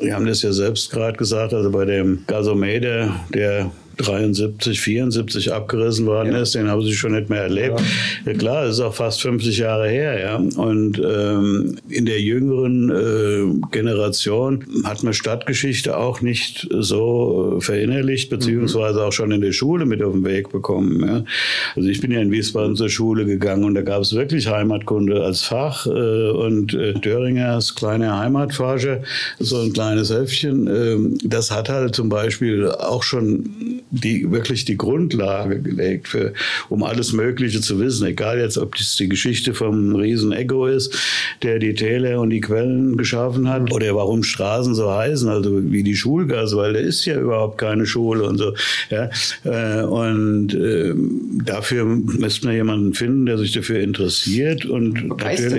wir 0.00 0.14
haben 0.14 0.26
das 0.26 0.42
ja 0.42 0.52
selbst 0.52 0.90
gerade 0.90 1.18
gesagt, 1.18 1.52
also 1.52 1.70
bei 1.70 1.84
dem 1.84 2.20
Gasometer, 2.26 3.20
der 3.34 3.70
73, 3.98 4.80
74 4.80 5.52
abgerissen 5.52 6.06
worden 6.06 6.32
ja. 6.32 6.42
ist, 6.42 6.54
den 6.54 6.68
haben 6.68 6.82
sie 6.82 6.94
schon 6.94 7.12
nicht 7.12 7.28
mehr 7.28 7.42
erlebt. 7.42 7.80
Ja. 8.24 8.32
ja 8.32 8.38
klar, 8.38 8.64
das 8.64 8.76
ist 8.76 8.80
auch 8.80 8.94
fast 8.94 9.20
50 9.22 9.58
Jahre 9.58 9.88
her, 9.88 10.20
ja. 10.20 10.36
Und 10.36 11.00
ähm, 11.04 11.76
in 11.88 12.06
der 12.06 12.20
jüngeren 12.20 12.90
äh, 12.90 13.66
Generation 13.70 14.64
hat 14.84 15.02
man 15.02 15.12
Stadtgeschichte 15.12 15.96
auch 15.96 16.20
nicht 16.20 16.68
so 16.70 17.56
äh, 17.58 17.60
verinnerlicht, 17.60 18.30
beziehungsweise 18.30 19.04
auch 19.04 19.12
schon 19.12 19.32
in 19.32 19.40
der 19.40 19.52
Schule 19.52 19.84
mit 19.84 20.02
auf 20.02 20.12
den 20.12 20.24
Weg 20.24 20.50
bekommen. 20.50 21.06
Ja. 21.06 21.24
Also 21.76 21.88
ich 21.88 22.00
bin 22.00 22.10
ja 22.10 22.20
in 22.20 22.30
Wiesbaden 22.30 22.76
zur 22.76 22.88
Schule 22.88 23.26
gegangen 23.26 23.64
und 23.64 23.74
da 23.74 23.82
gab 23.82 24.02
es 24.02 24.14
wirklich 24.14 24.48
Heimatkunde 24.48 25.22
als 25.22 25.42
Fach 25.42 25.86
äh, 25.86 25.90
und 26.30 26.74
äh, 26.74 26.94
Döringers 26.94 27.74
kleine 27.74 28.16
Heimatforscher, 28.16 29.02
so 29.38 29.60
ein 29.60 29.72
kleines 29.72 30.10
Heftchen, 30.10 30.66
äh, 30.66 31.18
das 31.24 31.50
hat 31.50 31.68
halt 31.68 31.94
zum 31.94 32.08
Beispiel 32.08 32.68
auch 32.70 33.02
schon 33.02 33.48
die 33.90 34.30
wirklich 34.30 34.64
die 34.64 34.76
Grundlage 34.76 35.60
gelegt, 35.60 36.08
für, 36.08 36.32
um 36.68 36.82
alles 36.82 37.12
Mögliche 37.12 37.60
zu 37.60 37.80
wissen. 37.80 38.06
Egal 38.06 38.38
jetzt, 38.38 38.58
ob 38.58 38.74
das 38.76 38.96
die 38.96 39.08
Geschichte 39.08 39.54
vom 39.54 39.94
Riesen 39.94 40.32
Echo 40.32 40.66
ist, 40.66 40.96
der 41.42 41.58
die 41.58 41.74
Täler 41.74 42.20
und 42.20 42.30
die 42.30 42.40
Quellen 42.40 42.96
geschaffen 42.96 43.48
hat, 43.48 43.72
oder 43.72 43.94
warum 43.94 44.22
Straßen 44.22 44.74
so 44.74 44.92
heißen, 44.92 45.28
also 45.28 45.70
wie 45.70 45.82
die 45.82 45.96
Schulgasse, 45.96 46.56
weil 46.56 46.74
da 46.74 46.80
ist 46.80 47.04
ja 47.04 47.18
überhaupt 47.18 47.58
keine 47.58 47.86
Schule 47.86 48.24
und 48.24 48.38
so. 48.38 48.54
Ja? 48.90 49.10
Äh, 49.44 49.82
und 49.84 50.54
äh, 50.54 50.94
dafür 51.44 51.84
müsste 51.84 52.46
man 52.46 52.56
jemanden 52.56 52.94
finden, 52.94 53.26
der 53.26 53.38
sich 53.38 53.52
dafür 53.52 53.80
interessiert 53.80 54.66
und, 54.66 55.18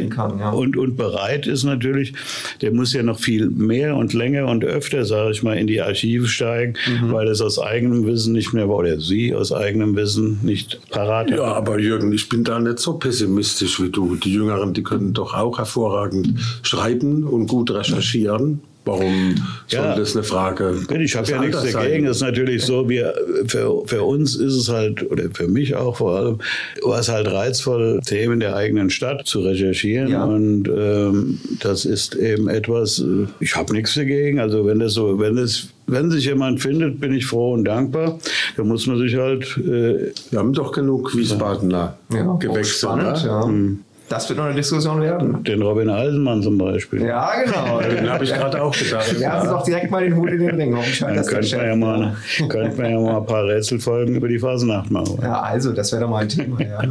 kann, 0.10 0.40
ja. 0.40 0.50
und, 0.52 0.78
und 0.78 0.96
bereit 0.96 1.48
ist 1.48 1.64
natürlich, 1.64 2.14
der 2.62 2.72
muss 2.72 2.94
ja 2.94 3.04
noch 3.04 3.20
viel 3.20 3.50
mehr 3.50 3.96
und 3.96 4.14
länger 4.14 4.48
und 4.48 4.64
öfter, 4.64 5.06
sage 5.06 5.32
ich 5.32 5.44
mal, 5.44 5.58
in 5.58 5.68
die 5.68 5.82
Archive 5.82 6.28
steigen, 6.28 6.76
mhm. 6.88 7.12
weil 7.12 7.28
es 7.28 7.42
aus 7.42 7.60
eigenem 7.60 8.06
Wissen 8.06 8.19
nicht 8.28 8.54
mehr 8.54 8.70
war, 8.70 8.78
oder 8.78 9.00
sie 9.00 9.34
aus 9.34 9.52
eigenem 9.52 9.96
Wissen 9.96 10.40
nicht 10.44 10.80
parat. 10.90 11.30
Ja, 11.30 11.44
aber 11.44 11.80
Jürgen, 11.80 12.12
ich 12.12 12.30
bin 12.30 12.44
da 12.44 12.60
nicht 12.60 12.80
so 12.80 12.94
pessimistisch 12.94 13.82
wie 13.82 13.90
du. 13.90 14.16
Die 14.16 14.34
Jüngeren, 14.34 14.74
die 14.74 14.84
können 14.84 15.14
doch 15.14 15.34
auch 15.34 15.58
hervorragend 15.58 16.40
schreiben 16.62 17.24
und 17.24 17.48
gut 17.48 17.72
recherchieren. 17.72 18.62
Warum 18.90 19.36
soll 19.68 19.86
ja, 19.86 19.96
das 19.96 20.16
eine 20.16 20.24
Frage? 20.24 20.76
Ich 21.00 21.16
habe 21.16 21.30
ja 21.30 21.40
nichts 21.40 21.72
dagegen. 21.72 22.08
Es 22.08 22.18
ist 22.18 22.24
natürlich 22.24 22.64
so, 22.64 22.90
wir, 22.90 23.14
für, 23.48 23.84
für 23.86 24.04
uns 24.04 24.36
ist 24.36 24.56
es 24.56 24.70
halt, 24.70 25.10
oder 25.12 25.30
für 25.32 25.48
mich 25.48 25.76
auch 25.76 25.98
vor 25.98 26.18
allem, 26.18 26.40
war 26.82 27.00
es 27.00 27.08
halt 27.08 27.32
reizvoll, 27.32 28.02
Themen 28.04 28.40
der 28.40 28.56
eigenen 28.56 28.90
Stadt 28.90 29.28
zu 29.28 29.42
recherchieren. 29.42 30.10
Ja. 30.10 30.24
Und 30.24 30.68
ähm, 30.68 31.40
das 31.60 31.86
ist 31.86 32.16
eben 32.16 32.50
etwas, 32.50 33.00
äh, 33.00 33.28
ich 33.40 33.56
habe 33.56 33.74
nichts 33.74 33.94
dagegen. 33.94 34.40
Also 34.40 34.66
wenn 34.66 34.80
das 34.80 34.94
so, 34.94 35.20
wenn 35.20 35.38
es 35.38 35.70
wenn 35.92 36.12
sich 36.12 36.26
jemand 36.26 36.62
findet, 36.62 37.00
bin 37.00 37.14
ich 37.14 37.26
froh 37.26 37.54
und 37.54 37.66
dankbar. 37.66 38.20
Da 38.56 38.64
muss 38.64 38.86
man 38.88 39.00
sich 39.00 39.16
halt. 39.16 39.58
Äh, 39.58 40.14
wir 40.30 40.40
haben 40.40 40.54
doch 40.54 40.72
genug 40.72 41.16
Wiesbadener 41.16 41.98
ja, 42.14 42.36
gewechselt. 42.36 42.94
Spannend, 42.94 43.24
ja. 43.24 43.46
Hm. 43.46 43.80
Das 44.10 44.28
wird 44.28 44.40
noch 44.40 44.46
eine 44.46 44.56
Diskussion 44.56 45.02
werden. 45.02 45.44
Den 45.44 45.62
Robin 45.62 45.90
Eisenmann 45.90 46.42
zum 46.42 46.58
Beispiel. 46.58 47.04
Ja, 47.04 47.32
genau. 47.44 47.80
den 47.80 48.10
habe 48.10 48.24
ich 48.24 48.34
gerade 48.34 48.62
auch 48.62 48.76
gedacht. 48.76 49.16
Wir 49.20 49.32
haben 49.32 49.48
doch 49.48 49.64
direkt 49.64 49.92
mal 49.92 50.04
den 50.04 50.16
Hut 50.16 50.32
in 50.32 50.40
den 50.40 50.56
Ring. 50.56 50.76
Dann 51.00 51.26
könnten 51.26 51.52
wir, 51.52 51.68
ja 51.68 51.76
mal, 51.76 52.16
könnten 52.50 52.78
wir 52.78 52.90
ja 52.90 53.00
mal 53.00 53.18
ein 53.18 53.26
paar 53.26 53.46
Rätselfolgen 53.46 54.16
über 54.16 54.28
die 54.28 54.40
Phasenacht 54.40 54.90
machen. 54.90 55.20
Ja, 55.22 55.42
also, 55.42 55.72
das 55.72 55.92
wäre 55.92 56.02
doch 56.02 56.10
mal 56.10 56.24
ein 56.24 56.30
Thema. 56.30 56.60
Ja. 56.60 56.82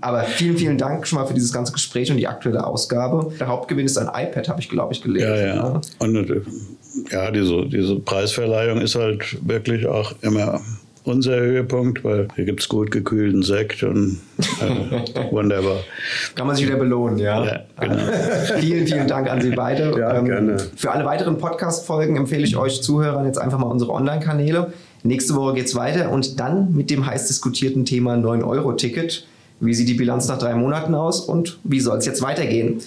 Aber 0.00 0.22
vielen, 0.24 0.56
vielen 0.56 0.76
Dank 0.76 1.06
schon 1.06 1.20
mal 1.20 1.26
für 1.26 1.34
dieses 1.34 1.52
ganze 1.52 1.72
Gespräch 1.72 2.10
und 2.10 2.16
die 2.16 2.26
aktuelle 2.26 2.66
Ausgabe. 2.66 3.32
Der 3.38 3.46
Hauptgewinn 3.46 3.86
ist 3.86 3.96
ein 3.96 4.08
iPad, 4.08 4.48
habe 4.48 4.60
ich, 4.60 4.68
glaube 4.68 4.92
ich, 4.92 5.02
gelesen. 5.02 5.28
Ja, 5.28 5.36
ja. 5.36 5.54
ja. 5.54 5.80
Und 5.98 6.16
äh, 6.16 6.42
ja, 7.10 7.30
diese, 7.30 7.66
diese 7.66 8.00
Preisverleihung 8.00 8.80
ist 8.80 8.96
halt 8.96 9.38
wirklich 9.46 9.86
auch 9.86 10.12
immer 10.20 10.60
unser 11.04 11.36
Höhepunkt, 11.36 12.04
weil 12.04 12.28
hier 12.36 12.44
gibt 12.44 12.60
es 12.60 12.68
gut 12.68 12.90
gekühlten 12.90 13.42
Sekt 13.42 13.82
und 13.82 14.20
äh, 14.60 15.30
wunderbar. 15.30 15.78
Kann 16.34 16.46
man 16.46 16.56
sich 16.56 16.66
wieder 16.66 16.76
belohnen, 16.76 17.18
ja. 17.18 17.44
ja 17.44 17.60
genau. 17.80 17.96
vielen, 18.58 18.86
vielen 18.86 19.08
Dank 19.08 19.30
an 19.30 19.40
Sie 19.40 19.50
beide. 19.50 19.98
Ja, 19.98 20.16
ähm, 20.18 20.24
gerne. 20.26 20.56
Für 20.76 20.92
alle 20.92 21.04
weiteren 21.04 21.38
Podcast-Folgen 21.38 22.16
empfehle 22.16 22.44
ich 22.44 22.56
euch 22.56 22.82
Zuhörern 22.82 23.24
jetzt 23.24 23.38
einfach 23.38 23.58
mal 23.58 23.66
unsere 23.66 23.92
Online-Kanäle. 23.92 24.72
Nächste 25.02 25.34
Woche 25.34 25.54
geht 25.54 25.66
es 25.66 25.74
weiter 25.74 26.10
und 26.10 26.38
dann 26.40 26.74
mit 26.74 26.90
dem 26.90 27.06
heiß 27.06 27.26
diskutierten 27.28 27.84
Thema 27.84 28.14
9-Euro-Ticket. 28.14 29.26
Wie 29.60 29.74
sieht 29.74 29.88
die 29.88 29.94
Bilanz 29.94 30.28
nach 30.28 30.38
drei 30.38 30.54
Monaten 30.54 30.94
aus 30.94 31.20
und 31.20 31.58
wie 31.64 31.80
soll 31.80 31.98
es 31.98 32.06
jetzt 32.06 32.22
weitergehen? 32.22 32.80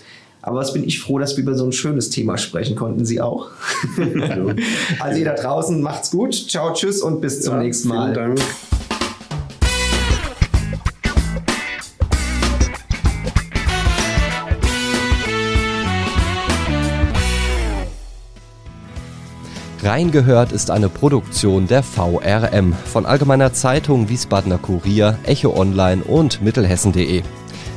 Aber 0.45 0.57
was 0.57 0.73
bin 0.73 0.83
ich 0.83 0.99
froh, 0.99 1.19
dass 1.19 1.37
wir 1.37 1.43
über 1.43 1.55
so 1.55 1.65
ein 1.65 1.71
schönes 1.71 2.09
Thema 2.09 2.37
sprechen 2.37 2.75
konnten. 2.75 3.05
Sie 3.05 3.21
auch. 3.21 3.47
also 4.99 5.17
ihr 5.19 5.25
da 5.25 5.35
draußen 5.35 5.81
macht's 5.81 6.11
gut. 6.11 6.35
Ciao, 6.35 6.73
tschüss 6.73 7.01
und 7.01 7.21
bis 7.21 7.41
zum 7.41 7.55
ja, 7.55 7.59
nächsten 7.61 7.87
Mal. 7.87 8.13
Vielen 8.13 8.35
Dank. 8.35 8.41
Reingehört 19.81 20.51
ist 20.51 20.71
eine 20.71 20.89
Produktion 20.89 21.67
der 21.67 21.83
VRM 21.83 22.73
von 22.73 23.05
Allgemeiner 23.05 23.53
Zeitung, 23.53 24.09
Wiesbadener 24.09 24.57
Kurier, 24.57 25.17
Echo 25.23 25.57
Online 25.57 26.03
und 26.03 26.41
Mittelhessen.de. 26.41 27.23